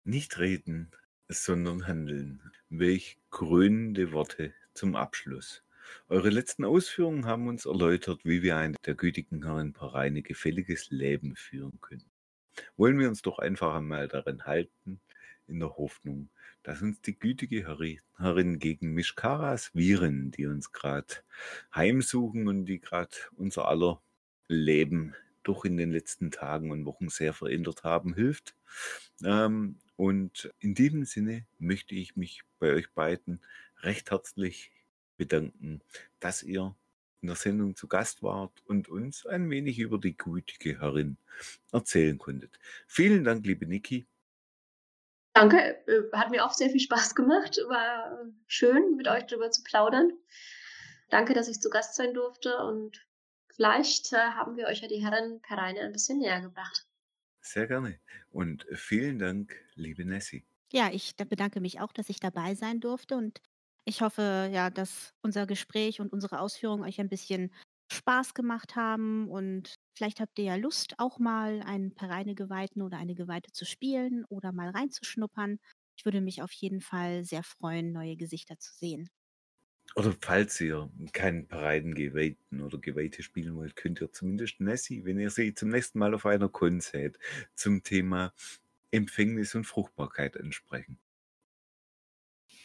[0.05, 0.91] Nicht reden,
[1.29, 2.41] sondern handeln.
[2.70, 5.62] Welch krönende Worte zum Abschluss.
[6.09, 11.37] Eure letzten Ausführungen haben uns erläutert, wie wir ein der gütigen Herren Pareine gefälliges Leben
[11.37, 12.11] führen können.
[12.76, 15.01] Wollen wir uns doch einfach einmal darin halten,
[15.47, 16.29] in der Hoffnung,
[16.62, 17.66] dass uns die gütige
[18.16, 21.14] Herrin gegen Mishkaras Viren, die uns gerade
[21.74, 24.03] heimsuchen und die gerade unser aller
[24.49, 25.14] Leben
[25.49, 28.55] doch in den letzten Tagen und Wochen sehr verändert haben, hilft.
[29.24, 33.40] Ähm, und in diesem Sinne möchte ich mich bei euch beiden
[33.80, 34.70] recht herzlich
[35.16, 35.80] bedanken,
[36.20, 36.74] dass ihr
[37.20, 41.16] in der Sendung zu Gast wart und uns ein wenig über die gütige Herrin
[41.72, 42.59] erzählen konntet.
[42.86, 44.07] Vielen Dank, liebe Niki.
[45.32, 47.59] Danke, äh, hat mir auch sehr viel Spaß gemacht.
[47.68, 50.12] War schön, mit euch darüber zu plaudern.
[51.11, 53.08] Danke, dass ich zu Gast sein durfte und
[53.59, 56.87] vielleicht äh, haben wir euch ja die Herren Pereine ein bisschen näher gebracht.
[57.41, 57.99] Sehr gerne.
[58.31, 60.47] Und vielen Dank, liebe Nessie.
[60.73, 63.41] Ja, ich bedanke mich auch, dass ich dabei sein durfte und
[63.87, 67.55] ich hoffe, ja, dass unser Gespräch und unsere Ausführungen euch ein bisschen
[67.91, 73.15] Spaß gemacht haben und vielleicht habt ihr ja Lust, auch mal einen Pereine-Geweihten oder eine
[73.15, 75.59] Geweihte zu spielen oder mal reinzuschnuppern.
[75.97, 79.09] Ich würde mich auf jeden Fall sehr freuen, neue Gesichter zu sehen.
[79.99, 85.30] Oder falls ihr keinen Paradengeweihten oder Geweihte spielen wollt, könnt ihr zumindest Nessie, wenn ihr
[85.30, 87.18] sie zum nächsten Mal auf einer Con seht,
[87.57, 88.32] zum Thema
[88.92, 91.01] Empfängnis und Fruchtbarkeit ansprechen.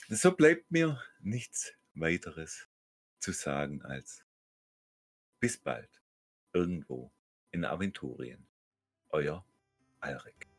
[0.10, 2.68] So bleibt mir nichts weiteres
[3.18, 4.24] zu sagen als
[5.40, 5.90] bis bald
[6.54, 7.12] irgendwo
[7.50, 8.46] in Aventurien.
[9.10, 9.44] Euer
[10.02, 10.53] Alrik.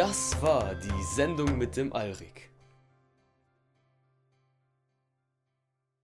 [0.00, 2.49] Das war die Sendung mit dem Alrik.